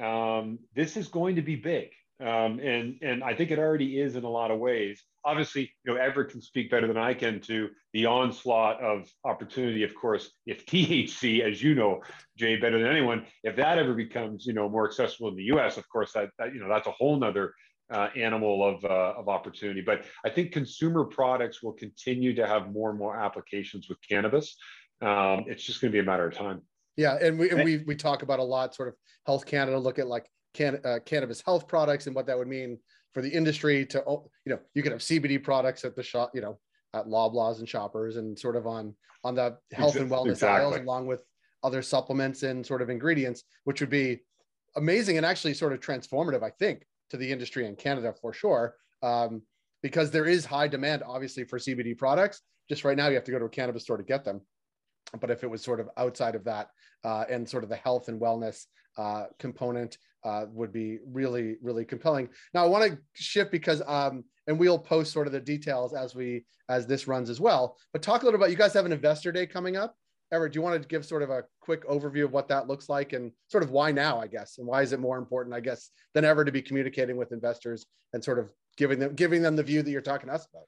um, 0.00 0.58
this 0.74 0.96
is 0.96 1.08
going 1.08 1.36
to 1.36 1.42
be 1.42 1.56
big. 1.56 1.90
Um, 2.20 2.60
and 2.60 2.98
and 3.02 3.24
I 3.24 3.34
think 3.34 3.50
it 3.50 3.58
already 3.58 3.98
is 3.98 4.14
in 4.14 4.22
a 4.22 4.28
lot 4.28 4.50
of 4.50 4.60
ways. 4.60 5.02
Obviously, 5.24 5.72
you 5.84 5.92
know, 5.92 6.00
Everett 6.00 6.30
can 6.30 6.40
speak 6.40 6.70
better 6.70 6.86
than 6.86 6.96
I 6.96 7.14
can 7.14 7.40
to 7.42 7.68
the 7.92 8.06
onslaught 8.06 8.80
of 8.80 9.10
opportunity. 9.24 9.82
Of 9.82 9.94
course, 9.94 10.30
if 10.46 10.64
THC, 10.66 11.40
as 11.40 11.62
you 11.62 11.74
know, 11.74 12.02
Jay, 12.36 12.56
better 12.56 12.78
than 12.78 12.90
anyone, 12.90 13.26
if 13.42 13.56
that 13.56 13.78
ever 13.78 13.94
becomes 13.94 14.46
you 14.46 14.52
know 14.52 14.68
more 14.68 14.86
accessible 14.86 15.28
in 15.28 15.36
the 15.36 15.44
U.S., 15.44 15.76
of 15.78 15.88
course, 15.88 16.12
that, 16.12 16.30
that 16.38 16.54
you 16.54 16.60
know 16.60 16.68
that's 16.68 16.86
a 16.86 16.92
whole 16.92 17.18
nother 17.18 17.54
uh, 17.92 18.08
animal 18.16 18.68
of 18.68 18.84
uh, 18.84 19.14
of 19.18 19.28
opportunity. 19.28 19.80
But 19.80 20.04
I 20.24 20.30
think 20.30 20.52
consumer 20.52 21.04
products 21.04 21.62
will 21.62 21.72
continue 21.72 22.34
to 22.34 22.46
have 22.46 22.72
more 22.72 22.90
and 22.90 22.98
more 22.98 23.16
applications 23.16 23.88
with 23.88 23.98
cannabis. 24.08 24.56
Um, 25.00 25.44
it's 25.48 25.64
just 25.64 25.80
going 25.80 25.90
to 25.90 25.96
be 25.96 26.00
a 26.00 26.04
matter 26.04 26.28
of 26.28 26.34
time. 26.34 26.62
Yeah, 26.96 27.16
and 27.20 27.38
we 27.38 27.50
and 27.50 27.64
we 27.64 27.78
we 27.78 27.96
talk 27.96 28.22
about 28.22 28.38
a 28.38 28.44
lot. 28.44 28.74
Sort 28.74 28.88
of 28.88 28.94
Health 29.26 29.46
Canada 29.46 29.78
look 29.78 29.98
at 29.98 30.06
like 30.06 30.26
can, 30.54 30.80
uh, 30.84 30.98
cannabis 31.04 31.42
health 31.44 31.66
products 31.66 32.06
and 32.06 32.14
what 32.14 32.26
that 32.26 32.38
would 32.38 32.48
mean 32.48 32.78
for 33.12 33.22
the 33.22 33.28
industry 33.28 33.84
to 33.86 34.02
oh, 34.06 34.28
you 34.44 34.52
know 34.52 34.58
you 34.74 34.82
could 34.82 34.92
have 34.92 35.00
CBD 35.00 35.42
products 35.42 35.84
at 35.84 35.94
the 35.94 36.02
shop 36.02 36.30
you 36.34 36.40
know 36.40 36.58
at 36.94 37.06
Loblaws 37.06 37.58
and 37.58 37.68
Shoppers 37.68 38.16
and 38.16 38.38
sort 38.38 38.56
of 38.56 38.66
on 38.66 38.94
on 39.24 39.34
the 39.34 39.56
health 39.72 39.96
and 39.96 40.10
wellness 40.10 40.32
exactly. 40.32 40.64
aisles 40.64 40.76
along 40.76 41.06
with 41.06 41.22
other 41.62 41.82
supplements 41.82 42.42
and 42.42 42.64
sort 42.64 42.82
of 42.82 42.90
ingredients 42.90 43.44
which 43.64 43.80
would 43.80 43.90
be 43.90 44.20
amazing 44.76 45.16
and 45.16 45.26
actually 45.26 45.54
sort 45.54 45.72
of 45.72 45.80
transformative 45.80 46.42
I 46.42 46.50
think 46.50 46.84
to 47.10 47.16
the 47.16 47.30
industry 47.30 47.66
in 47.66 47.76
Canada 47.76 48.14
for 48.20 48.32
sure 48.32 48.74
um, 49.02 49.42
because 49.82 50.10
there 50.10 50.26
is 50.26 50.44
high 50.44 50.68
demand 50.68 51.02
obviously 51.06 51.44
for 51.44 51.58
CBD 51.58 51.96
products 51.96 52.40
just 52.68 52.84
right 52.84 52.96
now 52.96 53.08
you 53.08 53.14
have 53.14 53.24
to 53.24 53.32
go 53.32 53.38
to 53.38 53.44
a 53.44 53.50
cannabis 53.50 53.82
store 53.82 53.96
to 53.96 54.02
get 54.02 54.24
them 54.24 54.40
but 55.20 55.30
if 55.30 55.44
it 55.44 55.50
was 55.50 55.62
sort 55.62 55.80
of 55.80 55.88
outside 55.96 56.34
of 56.34 56.44
that 56.44 56.70
uh, 57.04 57.24
and 57.28 57.48
sort 57.48 57.64
of 57.64 57.70
the 57.70 57.76
health 57.76 58.08
and 58.08 58.20
wellness 58.20 58.64
uh, 58.96 59.24
component 59.38 59.98
uh, 60.24 60.46
would 60.52 60.72
be 60.72 60.98
really, 61.06 61.56
really 61.62 61.84
compelling. 61.84 62.28
Now 62.54 62.64
I 62.64 62.68
want 62.68 62.90
to 62.90 62.98
shift 63.14 63.50
because, 63.50 63.82
um, 63.86 64.24
and 64.46 64.58
we'll 64.58 64.78
post 64.78 65.12
sort 65.12 65.26
of 65.26 65.32
the 65.32 65.40
details 65.40 65.94
as 65.94 66.14
we, 66.14 66.44
as 66.68 66.86
this 66.86 67.08
runs 67.08 67.30
as 67.30 67.40
well, 67.40 67.76
but 67.92 68.02
talk 68.02 68.22
a 68.22 68.24
little 68.24 68.38
about, 68.38 68.50
you 68.50 68.56
guys 68.56 68.72
have 68.72 68.86
an 68.86 68.92
investor 68.92 69.32
day 69.32 69.46
coming 69.46 69.76
up. 69.76 69.96
Everett, 70.32 70.52
do 70.52 70.58
you 70.58 70.62
want 70.62 70.80
to 70.80 70.88
give 70.88 71.04
sort 71.04 71.22
of 71.22 71.28
a 71.28 71.44
quick 71.60 71.86
overview 71.86 72.24
of 72.24 72.32
what 72.32 72.48
that 72.48 72.66
looks 72.66 72.88
like 72.88 73.12
and 73.12 73.32
sort 73.48 73.62
of 73.62 73.70
why 73.70 73.92
now, 73.92 74.18
I 74.18 74.26
guess, 74.26 74.56
and 74.56 74.66
why 74.66 74.80
is 74.80 74.92
it 74.92 75.00
more 75.00 75.18
important, 75.18 75.54
I 75.54 75.60
guess, 75.60 75.90
than 76.14 76.24
ever 76.24 76.42
to 76.42 76.50
be 76.50 76.62
communicating 76.62 77.18
with 77.18 77.32
investors 77.32 77.84
and 78.14 78.24
sort 78.24 78.38
of 78.38 78.48
giving 78.78 78.98
them, 78.98 79.14
giving 79.14 79.42
them 79.42 79.56
the 79.56 79.62
view 79.62 79.82
that 79.82 79.90
you're 79.90 80.00
talking 80.00 80.28
to 80.28 80.34
us 80.34 80.46
about? 80.50 80.64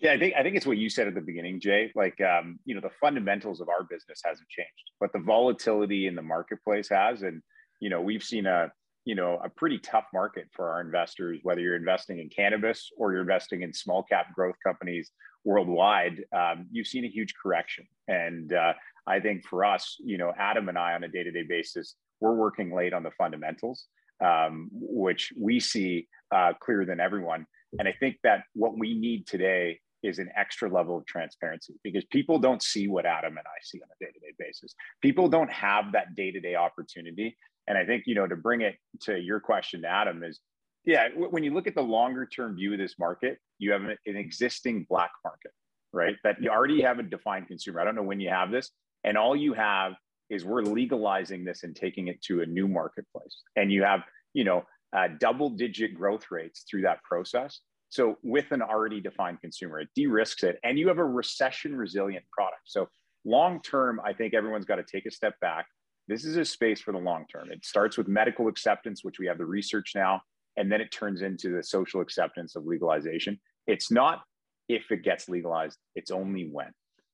Yeah, 0.00 0.12
I 0.12 0.18
think 0.18 0.34
I 0.38 0.42
think 0.42 0.56
it's 0.56 0.66
what 0.66 0.78
you 0.78 0.88
said 0.88 1.08
at 1.08 1.14
the 1.14 1.20
beginning, 1.20 1.60
Jay. 1.60 1.90
Like, 1.96 2.20
um, 2.20 2.60
you 2.64 2.74
know, 2.74 2.80
the 2.80 2.90
fundamentals 3.00 3.60
of 3.60 3.68
our 3.68 3.82
business 3.82 4.20
hasn't 4.24 4.48
changed, 4.48 4.90
but 5.00 5.12
the 5.12 5.18
volatility 5.18 6.06
in 6.06 6.14
the 6.14 6.22
marketplace 6.22 6.88
has, 6.88 7.22
and 7.22 7.42
you 7.80 7.90
know, 7.90 8.00
we've 8.00 8.22
seen 8.22 8.46
a 8.46 8.70
you 9.04 9.16
know 9.16 9.40
a 9.42 9.48
pretty 9.48 9.78
tough 9.78 10.04
market 10.14 10.46
for 10.52 10.70
our 10.70 10.80
investors, 10.80 11.40
whether 11.42 11.60
you're 11.60 11.74
investing 11.74 12.20
in 12.20 12.28
cannabis 12.28 12.90
or 12.96 13.12
you're 13.12 13.22
investing 13.22 13.62
in 13.62 13.72
small 13.72 14.04
cap 14.04 14.26
growth 14.34 14.54
companies 14.64 15.10
worldwide. 15.44 16.22
Um, 16.32 16.66
you've 16.70 16.86
seen 16.86 17.04
a 17.04 17.08
huge 17.08 17.34
correction, 17.42 17.84
and 18.06 18.52
uh, 18.52 18.74
I 19.08 19.18
think 19.18 19.44
for 19.46 19.64
us, 19.64 19.96
you 19.98 20.16
know, 20.16 20.32
Adam 20.38 20.68
and 20.68 20.78
I 20.78 20.94
on 20.94 21.02
a 21.02 21.08
day 21.08 21.24
to 21.24 21.32
day 21.32 21.44
basis, 21.48 21.96
we're 22.20 22.34
working 22.34 22.72
late 22.72 22.92
on 22.92 23.02
the 23.02 23.10
fundamentals, 23.18 23.86
um, 24.24 24.68
which 24.72 25.32
we 25.36 25.58
see 25.58 26.06
uh, 26.30 26.52
clearer 26.60 26.84
than 26.84 27.00
everyone. 27.00 27.46
And 27.80 27.88
I 27.88 27.94
think 27.98 28.18
that 28.22 28.44
what 28.54 28.78
we 28.78 28.96
need 28.96 29.26
today 29.26 29.80
is 30.02 30.18
an 30.18 30.30
extra 30.36 30.70
level 30.70 30.96
of 30.96 31.06
transparency 31.06 31.74
because 31.82 32.04
people 32.06 32.38
don't 32.38 32.62
see 32.62 32.88
what 32.88 33.06
Adam 33.06 33.36
and 33.36 33.46
I 33.46 33.58
see 33.62 33.80
on 33.80 33.88
a 33.88 34.04
day 34.04 34.10
to 34.12 34.20
day 34.20 34.34
basis. 34.38 34.74
People 35.02 35.28
don't 35.28 35.50
have 35.50 35.92
that 35.92 36.14
day 36.14 36.30
to 36.30 36.40
day 36.40 36.54
opportunity. 36.54 37.36
And 37.66 37.76
I 37.76 37.84
think, 37.84 38.04
you 38.06 38.14
know, 38.14 38.26
to 38.26 38.36
bring 38.36 38.62
it 38.62 38.76
to 39.02 39.18
your 39.18 39.40
question, 39.40 39.84
Adam, 39.84 40.22
is 40.22 40.40
yeah, 40.84 41.08
when 41.14 41.42
you 41.42 41.52
look 41.52 41.66
at 41.66 41.74
the 41.74 41.82
longer 41.82 42.24
term 42.24 42.56
view 42.56 42.72
of 42.72 42.78
this 42.78 42.98
market, 42.98 43.38
you 43.58 43.72
have 43.72 43.82
an, 43.82 43.96
an 44.06 44.16
existing 44.16 44.86
black 44.88 45.10
market, 45.22 45.50
right? 45.92 46.16
That 46.24 46.36
you 46.40 46.50
already 46.50 46.80
have 46.80 46.98
a 46.98 47.02
defined 47.02 47.48
consumer. 47.48 47.80
I 47.80 47.84
don't 47.84 47.94
know 47.94 48.02
when 48.02 48.20
you 48.20 48.30
have 48.30 48.50
this. 48.50 48.70
And 49.04 49.18
all 49.18 49.36
you 49.36 49.52
have 49.52 49.92
is 50.30 50.44
we're 50.44 50.62
legalizing 50.62 51.44
this 51.44 51.62
and 51.64 51.74
taking 51.74 52.08
it 52.08 52.22
to 52.22 52.42
a 52.42 52.46
new 52.46 52.68
marketplace. 52.68 53.42
And 53.56 53.72
you 53.72 53.82
have, 53.82 54.00
you 54.32 54.44
know, 54.44 54.64
uh, 54.96 55.08
double 55.20 55.50
digit 55.50 55.94
growth 55.94 56.26
rates 56.30 56.64
through 56.68 56.82
that 56.82 57.02
process. 57.02 57.60
So 57.90 58.16
with 58.22 58.52
an 58.52 58.62
already 58.62 59.00
defined 59.00 59.40
consumer, 59.40 59.80
it 59.80 59.88
de-risks 59.94 60.42
it, 60.42 60.58
and 60.62 60.78
you 60.78 60.88
have 60.88 60.98
a 60.98 61.04
recession 61.04 61.74
resilient 61.74 62.24
product. 62.30 62.62
So 62.64 62.88
long 63.24 63.60
term, 63.62 64.00
I 64.04 64.12
think 64.12 64.34
everyone's 64.34 64.66
got 64.66 64.76
to 64.76 64.84
take 64.84 65.06
a 65.06 65.10
step 65.10 65.34
back. 65.40 65.66
This 66.06 66.24
is 66.24 66.36
a 66.36 66.44
space 66.44 66.80
for 66.80 66.92
the 66.92 66.98
long 66.98 67.26
term. 67.32 67.50
It 67.50 67.64
starts 67.64 67.98
with 67.98 68.08
medical 68.08 68.48
acceptance, 68.48 69.04
which 69.04 69.18
we 69.18 69.26
have 69.26 69.38
the 69.38 69.46
research 69.46 69.92
now, 69.94 70.20
and 70.56 70.70
then 70.70 70.80
it 70.80 70.90
turns 70.90 71.22
into 71.22 71.54
the 71.54 71.62
social 71.62 72.00
acceptance 72.00 72.56
of 72.56 72.64
legalization. 72.64 73.38
It's 73.66 73.90
not 73.90 74.22
if 74.68 74.90
it 74.90 75.02
gets 75.02 75.28
legalized, 75.28 75.78
it's 75.94 76.10
only 76.10 76.48
when. 76.50 76.70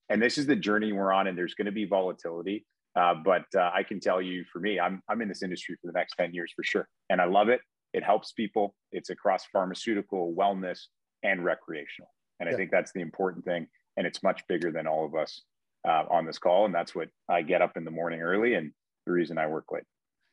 And 0.08 0.20
this 0.20 0.38
is 0.38 0.46
the 0.46 0.56
journey 0.56 0.92
we're 0.92 1.12
on, 1.12 1.26
and 1.28 1.38
there's 1.38 1.54
going 1.54 1.66
to 1.66 1.72
be 1.72 1.84
volatility. 1.84 2.66
Uh, 2.96 3.14
but 3.14 3.44
uh, 3.56 3.70
I 3.74 3.82
can 3.82 3.98
tell 4.00 4.20
you, 4.22 4.44
for 4.52 4.60
me, 4.60 4.78
I'm 4.78 5.02
I'm 5.08 5.20
in 5.20 5.28
this 5.28 5.42
industry 5.42 5.76
for 5.80 5.88
the 5.88 5.98
next 5.98 6.14
ten 6.16 6.32
years 6.32 6.52
for 6.54 6.62
sure, 6.62 6.86
and 7.10 7.20
I 7.20 7.24
love 7.24 7.48
it. 7.48 7.60
It 7.94 8.02
helps 8.02 8.32
people. 8.32 8.74
It's 8.92 9.08
across 9.08 9.46
pharmaceutical, 9.46 10.34
wellness, 10.36 10.80
and 11.22 11.44
recreational. 11.44 12.10
And 12.40 12.48
yeah. 12.48 12.54
I 12.54 12.58
think 12.58 12.70
that's 12.70 12.92
the 12.92 13.00
important 13.00 13.44
thing. 13.44 13.68
And 13.96 14.06
it's 14.06 14.22
much 14.22 14.42
bigger 14.48 14.72
than 14.72 14.86
all 14.86 15.06
of 15.06 15.14
us 15.14 15.42
uh, 15.88 16.04
on 16.10 16.26
this 16.26 16.38
call. 16.38 16.66
And 16.66 16.74
that's 16.74 16.94
what 16.94 17.08
I 17.30 17.42
get 17.42 17.62
up 17.62 17.76
in 17.76 17.84
the 17.84 17.90
morning 17.92 18.20
early 18.20 18.54
and 18.54 18.72
the 19.06 19.12
reason 19.12 19.38
I 19.38 19.46
work 19.46 19.66
late. 19.70 19.84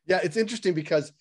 Yeah, 0.07 0.19
it's 0.23 0.37
interesting 0.37 0.73
because 0.73 1.13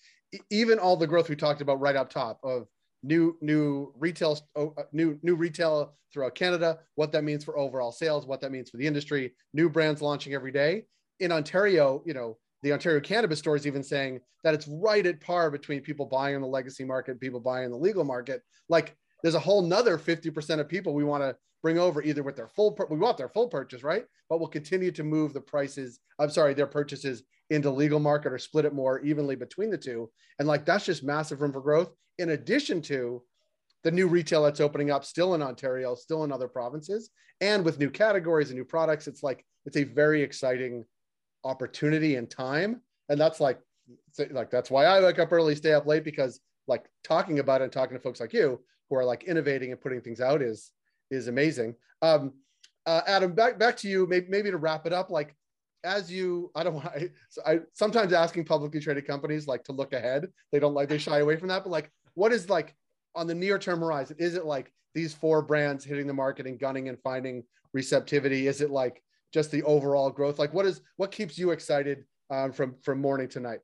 even 0.49 0.79
all 0.79 0.97
the 0.97 1.07
growth 1.07 1.29
we 1.29 1.35
talked 1.35 1.61
about 1.61 1.79
right 1.79 1.95
up 1.95 2.09
top 2.09 2.39
of 2.43 2.67
new 3.03 3.37
new 3.41 3.93
retail 3.97 4.39
oh, 4.55 4.73
uh, 4.77 4.83
new 4.91 5.19
new 5.23 5.35
retail 5.35 5.95
throughout 6.11 6.35
Canada, 6.35 6.79
what 6.95 7.11
that 7.11 7.23
means 7.23 7.43
for 7.43 7.57
overall 7.57 7.91
sales, 7.91 8.25
what 8.25 8.41
that 8.41 8.51
means 8.51 8.69
for 8.69 8.77
the 8.77 8.87
industry, 8.87 9.33
new 9.53 9.69
brands 9.69 10.01
launching 10.01 10.33
every 10.33 10.51
day. 10.51 10.85
In 11.19 11.31
Ontario, 11.31 12.01
you 12.05 12.13
know, 12.13 12.37
the 12.63 12.73
Ontario 12.73 12.99
cannabis 12.99 13.39
store 13.39 13.55
is 13.55 13.67
even 13.67 13.83
saying 13.83 14.19
that 14.43 14.53
it's 14.53 14.67
right 14.67 15.05
at 15.05 15.21
par 15.21 15.49
between 15.49 15.81
people 15.81 16.05
buying 16.05 16.35
in 16.35 16.41
the 16.41 16.47
legacy 16.47 16.83
market, 16.83 17.19
people 17.19 17.39
buying 17.39 17.65
in 17.65 17.71
the 17.71 17.77
legal 17.77 18.03
market. 18.03 18.41
Like 18.69 18.95
there's 19.23 19.35
a 19.35 19.39
whole 19.39 19.61
nother 19.61 19.97
50% 19.97 20.59
of 20.59 20.67
people 20.67 20.93
we 20.93 21.03
want 21.03 21.23
to 21.23 21.35
bring 21.61 21.77
over 21.77 22.01
either 22.01 22.23
with 22.23 22.35
their 22.35 22.47
full, 22.47 22.77
we 22.89 22.97
want 22.97 23.17
their 23.17 23.29
full 23.29 23.47
purchase, 23.47 23.83
right? 23.83 24.05
But 24.29 24.39
we'll 24.39 24.49
continue 24.49 24.91
to 24.91 25.03
move 25.03 25.33
the 25.33 25.41
prices, 25.41 25.99
I'm 26.19 26.29
sorry, 26.29 26.53
their 26.53 26.67
purchases 26.67 27.23
into 27.49 27.69
legal 27.69 27.99
market 27.99 28.33
or 28.33 28.37
split 28.37 28.65
it 28.65 28.73
more 28.73 28.99
evenly 29.01 29.35
between 29.35 29.69
the 29.69 29.77
two. 29.77 30.09
And 30.39 30.47
like, 30.47 30.65
that's 30.65 30.85
just 30.85 31.03
massive 31.03 31.41
room 31.41 31.51
for 31.51 31.61
growth. 31.61 31.91
In 32.17 32.29
addition 32.29 32.81
to 32.83 33.21
the 33.83 33.91
new 33.91 34.07
retail 34.07 34.43
that's 34.43 34.59
opening 34.59 34.91
up 34.91 35.03
still 35.03 35.35
in 35.35 35.41
Ontario, 35.41 35.95
still 35.95 36.23
in 36.23 36.31
other 36.31 36.47
provinces, 36.47 37.09
and 37.41 37.65
with 37.65 37.79
new 37.79 37.89
categories 37.89 38.49
and 38.49 38.57
new 38.57 38.65
products, 38.65 39.07
it's 39.07 39.23
like, 39.23 39.45
it's 39.65 39.77
a 39.77 39.83
very 39.83 40.21
exciting 40.21 40.85
opportunity 41.43 42.15
and 42.15 42.29
time. 42.29 42.81
And 43.09 43.19
that's 43.19 43.39
like, 43.39 43.59
like, 44.31 44.51
that's 44.51 44.71
why 44.71 44.85
I 44.85 45.01
wake 45.01 45.19
up 45.19 45.31
early, 45.31 45.55
stay 45.55 45.73
up 45.73 45.85
late 45.85 46.03
because 46.03 46.39
like 46.67 46.89
talking 47.03 47.39
about 47.39 47.61
it 47.61 47.65
and 47.65 47.73
talking 47.73 47.97
to 47.97 48.01
folks 48.01 48.19
like 48.19 48.33
you 48.33 48.59
who 48.89 48.95
are 48.95 49.05
like 49.05 49.23
innovating 49.23 49.71
and 49.71 49.81
putting 49.81 50.01
things 50.01 50.21
out 50.21 50.41
is 50.41 50.71
is 51.09 51.27
amazing. 51.27 51.75
Um, 52.01 52.33
uh, 52.85 53.01
Adam, 53.07 53.33
back 53.33 53.59
back 53.59 53.77
to 53.77 53.87
you. 53.87 54.07
Maybe 54.07 54.27
maybe 54.29 54.51
to 54.51 54.57
wrap 54.57 54.85
it 54.85 54.93
up, 54.93 55.09
like 55.09 55.35
as 55.83 56.11
you, 56.11 56.51
I 56.55 56.63
don't 56.63 56.73
want. 56.75 56.87
I, 56.87 57.09
I 57.45 57.59
sometimes 57.73 58.13
asking 58.13 58.45
publicly 58.45 58.79
traded 58.79 59.07
companies 59.07 59.47
like 59.47 59.63
to 59.65 59.71
look 59.71 59.93
ahead. 59.93 60.27
They 60.51 60.59
don't 60.59 60.73
like 60.73 60.89
they 60.89 60.97
shy 60.97 61.19
away 61.19 61.37
from 61.37 61.49
that. 61.49 61.63
But 61.63 61.71
like, 61.71 61.91
what 62.13 62.31
is 62.31 62.49
like 62.49 62.75
on 63.15 63.27
the 63.27 63.35
near 63.35 63.57
term 63.57 63.79
horizon? 63.79 64.17
Is 64.19 64.35
it 64.35 64.45
like 64.45 64.71
these 64.93 65.13
four 65.13 65.41
brands 65.41 65.85
hitting 65.85 66.07
the 66.07 66.13
market 66.13 66.47
and 66.47 66.59
gunning 66.59 66.89
and 66.89 66.99
finding 67.01 67.43
receptivity? 67.73 68.47
Is 68.47 68.61
it 68.61 68.71
like 68.71 69.01
just 69.31 69.51
the 69.51 69.63
overall 69.63 70.09
growth? 70.09 70.39
Like, 70.39 70.53
what 70.53 70.65
is 70.65 70.81
what 70.97 71.11
keeps 71.11 71.37
you 71.37 71.51
excited 71.51 72.05
um, 72.29 72.51
from 72.51 72.75
from 72.81 72.99
morning 73.01 73.29
to 73.29 73.39
night? 73.39 73.59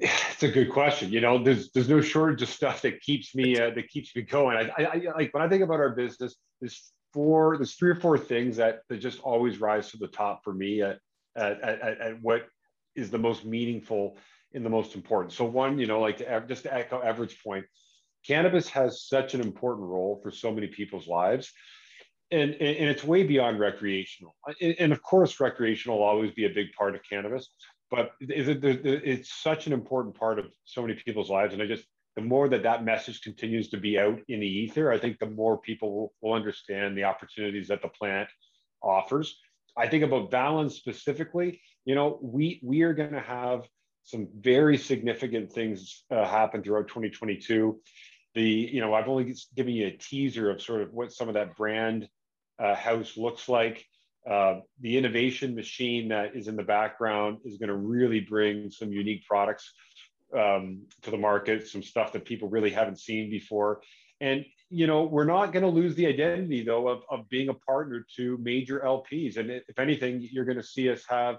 It's 0.36 0.42
a 0.42 0.48
good 0.48 0.70
question. 0.70 1.10
You 1.10 1.22
know, 1.22 1.42
there's 1.42 1.72
there's 1.72 1.88
no 1.88 2.02
shortage 2.02 2.42
of 2.42 2.50
stuff 2.50 2.82
that 2.82 3.00
keeps 3.00 3.34
me 3.34 3.58
uh, 3.58 3.70
that 3.70 3.88
keeps 3.88 4.14
me 4.14 4.20
going. 4.20 4.58
I, 4.58 4.70
I, 4.76 4.84
I, 4.84 5.16
like 5.16 5.32
when 5.32 5.42
I 5.42 5.48
think 5.48 5.62
about 5.62 5.80
our 5.80 5.94
business. 5.94 6.36
There's 6.60 6.92
four. 7.14 7.56
There's 7.56 7.74
three 7.74 7.90
or 7.90 7.94
four 7.94 8.18
things 8.18 8.58
that 8.58 8.80
that 8.90 8.98
just 8.98 9.20
always 9.20 9.58
rise 9.58 9.90
to 9.92 9.96
the 9.96 10.08
top 10.08 10.44
for 10.44 10.52
me 10.52 10.82
at 10.82 10.98
at, 11.34 11.60
at, 11.62 12.00
at 12.00 12.22
what 12.22 12.48
is 12.94 13.10
the 13.10 13.18
most 13.18 13.46
meaningful 13.46 14.18
and 14.52 14.64
the 14.64 14.70
most 14.70 14.94
important. 14.94 15.32
So 15.32 15.44
one, 15.44 15.78
you 15.78 15.86
know, 15.86 16.00
like 16.00 16.18
to, 16.18 16.44
just 16.46 16.64
to 16.64 16.74
echo 16.74 17.00
Everett's 17.00 17.34
point, 17.34 17.64
cannabis 18.26 18.68
has 18.68 19.06
such 19.06 19.34
an 19.34 19.40
important 19.40 19.86
role 19.86 20.20
for 20.22 20.30
so 20.30 20.52
many 20.52 20.66
people's 20.66 21.06
lives. 21.06 21.52
And, 22.32 22.54
and 22.54 22.88
it's 22.90 23.04
way 23.04 23.22
beyond 23.22 23.60
recreational. 23.60 24.34
And 24.60 24.92
of 24.92 25.00
course, 25.02 25.38
recreational 25.38 25.98
will 25.98 26.04
always 26.04 26.32
be 26.32 26.46
a 26.46 26.50
big 26.50 26.72
part 26.76 26.96
of 26.96 27.02
cannabis 27.08 27.48
but 27.90 28.12
it's 28.20 29.32
such 29.32 29.66
an 29.66 29.72
important 29.72 30.14
part 30.14 30.38
of 30.38 30.46
so 30.64 30.82
many 30.82 30.94
people's 30.94 31.30
lives 31.30 31.52
and 31.52 31.62
i 31.62 31.66
just 31.66 31.84
the 32.16 32.22
more 32.22 32.48
that 32.48 32.62
that 32.62 32.84
message 32.84 33.20
continues 33.20 33.68
to 33.68 33.76
be 33.76 33.98
out 33.98 34.18
in 34.28 34.40
the 34.40 34.46
ether 34.46 34.92
i 34.92 34.98
think 34.98 35.18
the 35.18 35.30
more 35.30 35.58
people 35.58 36.12
will, 36.20 36.34
understand 36.34 36.96
the 36.96 37.04
opportunities 37.04 37.68
that 37.68 37.82
the 37.82 37.88
plant 37.88 38.28
offers 38.82 39.38
i 39.76 39.86
think 39.86 40.02
about 40.02 40.30
valens 40.30 40.74
specifically 40.74 41.60
you 41.84 41.94
know 41.94 42.18
we 42.22 42.60
we 42.62 42.82
are 42.82 42.94
going 42.94 43.12
to 43.12 43.20
have 43.20 43.66
some 44.02 44.28
very 44.38 44.76
significant 44.76 45.50
things 45.50 46.04
uh, 46.10 46.24
happen 46.24 46.62
throughout 46.62 46.88
2022 46.88 47.80
the 48.34 48.42
you 48.42 48.80
know 48.80 48.94
i've 48.94 49.08
only 49.08 49.34
given 49.54 49.74
you 49.74 49.86
a 49.86 49.90
teaser 49.92 50.50
of 50.50 50.60
sort 50.60 50.82
of 50.82 50.92
what 50.92 51.12
some 51.12 51.28
of 51.28 51.34
that 51.34 51.56
brand 51.56 52.08
uh, 52.58 52.74
house 52.74 53.16
looks 53.16 53.48
like 53.48 53.84
uh, 54.28 54.60
the 54.80 54.96
innovation 54.96 55.54
machine 55.54 56.08
that 56.08 56.34
is 56.34 56.48
in 56.48 56.56
the 56.56 56.62
background 56.62 57.38
is 57.44 57.58
going 57.58 57.68
to 57.68 57.76
really 57.76 58.20
bring 58.20 58.70
some 58.70 58.90
unique 58.90 59.24
products 59.24 59.72
um, 60.36 60.82
to 61.02 61.10
the 61.10 61.16
market, 61.16 61.68
some 61.68 61.82
stuff 61.82 62.12
that 62.12 62.24
people 62.24 62.48
really 62.48 62.70
haven't 62.70 62.98
seen 62.98 63.30
before. 63.30 63.80
And, 64.20 64.44
you 64.70 64.86
know, 64.86 65.04
we're 65.04 65.24
not 65.24 65.52
going 65.52 65.62
to 65.62 65.68
lose 65.68 65.94
the 65.94 66.06
identity, 66.06 66.64
though, 66.64 66.88
of, 66.88 67.02
of 67.08 67.28
being 67.28 67.50
a 67.50 67.54
partner 67.54 68.04
to 68.16 68.38
major 68.38 68.80
LPs. 68.80 69.36
And 69.36 69.50
if 69.50 69.78
anything, 69.78 70.26
you're 70.32 70.44
going 70.44 70.56
to 70.56 70.62
see 70.62 70.90
us 70.90 71.04
have 71.08 71.36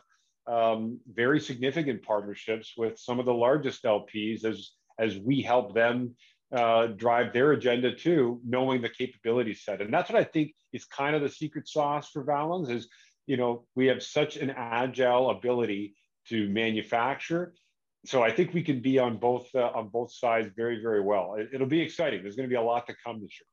um, 0.48 1.00
very 1.12 1.42
significant 1.42 2.04
partnerships 2.04 2.74
with 2.78 2.98
some 2.98 3.20
of 3.20 3.26
the 3.26 3.34
largest 3.34 3.84
LPs 3.84 4.46
as, 4.46 4.72
as 4.98 5.18
we 5.18 5.42
help 5.42 5.74
them 5.74 6.16
uh, 6.56 6.88
drive 6.88 7.34
their 7.34 7.52
agenda 7.52 7.94
too, 7.94 8.40
knowing 8.46 8.82
the 8.82 8.90
capability 8.90 9.54
set. 9.54 9.82
And 9.82 9.94
that's 9.94 10.10
what 10.10 10.20
I 10.20 10.24
think 10.24 10.54
is 10.74 10.86
kind 10.86 11.16
of 11.16 11.22
the 11.22 11.30
secret 11.30 11.68
sauce 11.68 12.10
for 12.10 12.24
Valens 12.24 12.70
is, 12.70 12.88
you 13.26 13.38
know, 13.38 13.66
we 13.76 13.88
have 13.88 14.02
such 14.02 14.38
an 14.38 14.52
agile 14.56 15.30
ability 15.30 15.96
to 16.30 16.48
manufacture. 16.50 17.54
So 18.06 18.24
I 18.24 18.32
think 18.32 18.54
we 18.54 18.64
can 18.64 18.82
be 18.82 19.00
on 19.00 19.18
both 19.18 19.48
uh, 19.54 19.72
on 19.76 19.90
both 19.90 20.14
sides 20.14 20.50
very 20.56 20.82
very 20.82 21.02
well. 21.02 21.36
It, 21.38 21.60
will 21.60 21.68
be 21.68 21.82
exciting. 21.82 22.22
There's 22.22 22.38
going 22.38 22.48
to 22.48 22.54
be 22.54 22.56
a 22.56 22.62
lot 22.62 22.88
to 22.88 22.96
come 23.04 23.20
this 23.20 23.32
year. 23.42 23.48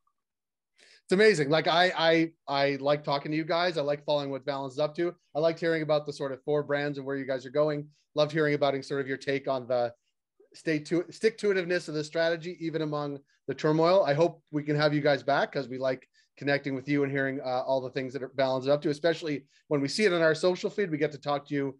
It's 1.04 1.12
amazing. 1.12 1.50
Like 1.50 1.66
I 1.66 1.92
I 1.96 2.30
I 2.46 2.76
like 2.80 3.02
talking 3.02 3.32
to 3.32 3.36
you 3.36 3.44
guys. 3.44 3.76
I 3.76 3.82
like 3.82 4.04
following 4.04 4.30
what 4.30 4.44
Valens 4.44 4.74
is 4.74 4.78
up 4.78 4.94
to. 4.96 5.12
I 5.34 5.40
liked 5.40 5.58
hearing 5.58 5.82
about 5.82 6.06
the 6.06 6.12
sort 6.12 6.30
of 6.30 6.42
four 6.44 6.62
brands 6.62 6.98
and 6.98 7.06
where 7.06 7.16
you 7.16 7.26
guys 7.26 7.44
are 7.44 7.50
going. 7.50 7.88
Loved 8.14 8.30
hearing 8.30 8.54
about 8.54 8.82
sort 8.84 9.00
of 9.00 9.08
your 9.08 9.16
take 9.16 9.48
on 9.48 9.66
the 9.66 9.92
stay 10.54 10.78
to 10.78 11.04
stick 11.10 11.36
to 11.38 11.48
itiveness 11.48 11.88
of 11.88 11.94
the 11.94 12.04
strategy, 12.04 12.56
even 12.60 12.82
among 12.82 13.18
the 13.46 13.54
turmoil. 13.54 14.04
I 14.04 14.14
hope 14.14 14.42
we 14.50 14.62
can 14.62 14.76
have 14.76 14.94
you 14.94 15.00
guys 15.00 15.22
back 15.22 15.52
because 15.52 15.68
we 15.68 15.78
like 15.78 16.08
connecting 16.36 16.74
with 16.74 16.88
you 16.88 17.02
and 17.02 17.12
hearing 17.12 17.40
uh, 17.40 17.62
all 17.62 17.80
the 17.80 17.90
things 17.90 18.12
that 18.12 18.22
are 18.22 18.28
balanced 18.28 18.68
up 18.68 18.82
to, 18.82 18.90
especially 18.90 19.44
when 19.68 19.80
we 19.80 19.88
see 19.88 20.04
it 20.04 20.12
on 20.12 20.22
our 20.22 20.34
social 20.34 20.70
feed. 20.70 20.90
We 20.90 20.98
get 20.98 21.12
to 21.12 21.18
talk 21.18 21.46
to 21.48 21.54
you 21.54 21.78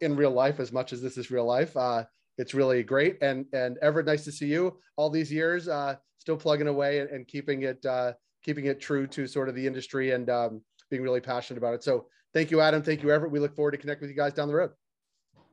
in 0.00 0.16
real 0.16 0.30
life 0.30 0.58
as 0.60 0.72
much 0.72 0.92
as 0.92 1.02
this 1.02 1.16
is 1.16 1.30
real 1.30 1.44
life. 1.44 1.76
Uh, 1.76 2.04
it's 2.38 2.54
really 2.54 2.82
great. 2.82 3.18
And 3.22 3.46
and 3.52 3.78
Everett, 3.82 4.06
nice 4.06 4.24
to 4.24 4.32
see 4.32 4.46
you 4.46 4.78
all 4.96 5.10
these 5.10 5.30
years, 5.30 5.68
uh, 5.68 5.96
still 6.18 6.36
plugging 6.36 6.68
away 6.68 7.00
and, 7.00 7.10
and 7.10 7.28
keeping 7.28 7.62
it 7.62 7.84
uh, 7.84 8.12
keeping 8.42 8.66
it 8.66 8.80
true 8.80 9.06
to 9.08 9.26
sort 9.26 9.48
of 9.48 9.54
the 9.54 9.66
industry 9.66 10.12
and 10.12 10.28
um, 10.30 10.62
being 10.90 11.02
really 11.02 11.20
passionate 11.20 11.58
about 11.58 11.74
it. 11.74 11.82
So 11.82 12.06
thank 12.34 12.50
you, 12.50 12.60
Adam. 12.60 12.82
Thank 12.82 13.02
you, 13.02 13.10
Everett. 13.10 13.32
We 13.32 13.38
look 13.38 13.54
forward 13.54 13.72
to 13.72 13.78
connect 13.78 14.00
with 14.00 14.10
you 14.10 14.16
guys 14.16 14.32
down 14.32 14.48
the 14.48 14.54
road. 14.54 14.70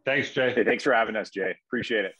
Thanks, 0.05 0.32
Jay. 0.32 0.51
Hey, 0.53 0.63
thanks 0.63 0.84
for 0.84 0.93
having 0.93 1.15
us, 1.15 1.29
Jay. 1.29 1.55
Appreciate 1.67 2.05
it. 2.05 2.13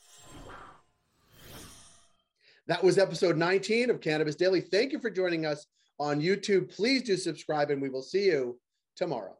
That 2.70 2.84
was 2.84 2.98
episode 2.98 3.36
19 3.36 3.90
of 3.90 4.00
Cannabis 4.00 4.36
Daily. 4.36 4.60
Thank 4.60 4.92
you 4.92 5.00
for 5.00 5.10
joining 5.10 5.44
us 5.44 5.66
on 5.98 6.20
YouTube. 6.20 6.72
Please 6.72 7.02
do 7.02 7.16
subscribe, 7.16 7.72
and 7.72 7.82
we 7.82 7.88
will 7.88 8.00
see 8.00 8.26
you 8.26 8.60
tomorrow. 8.94 9.36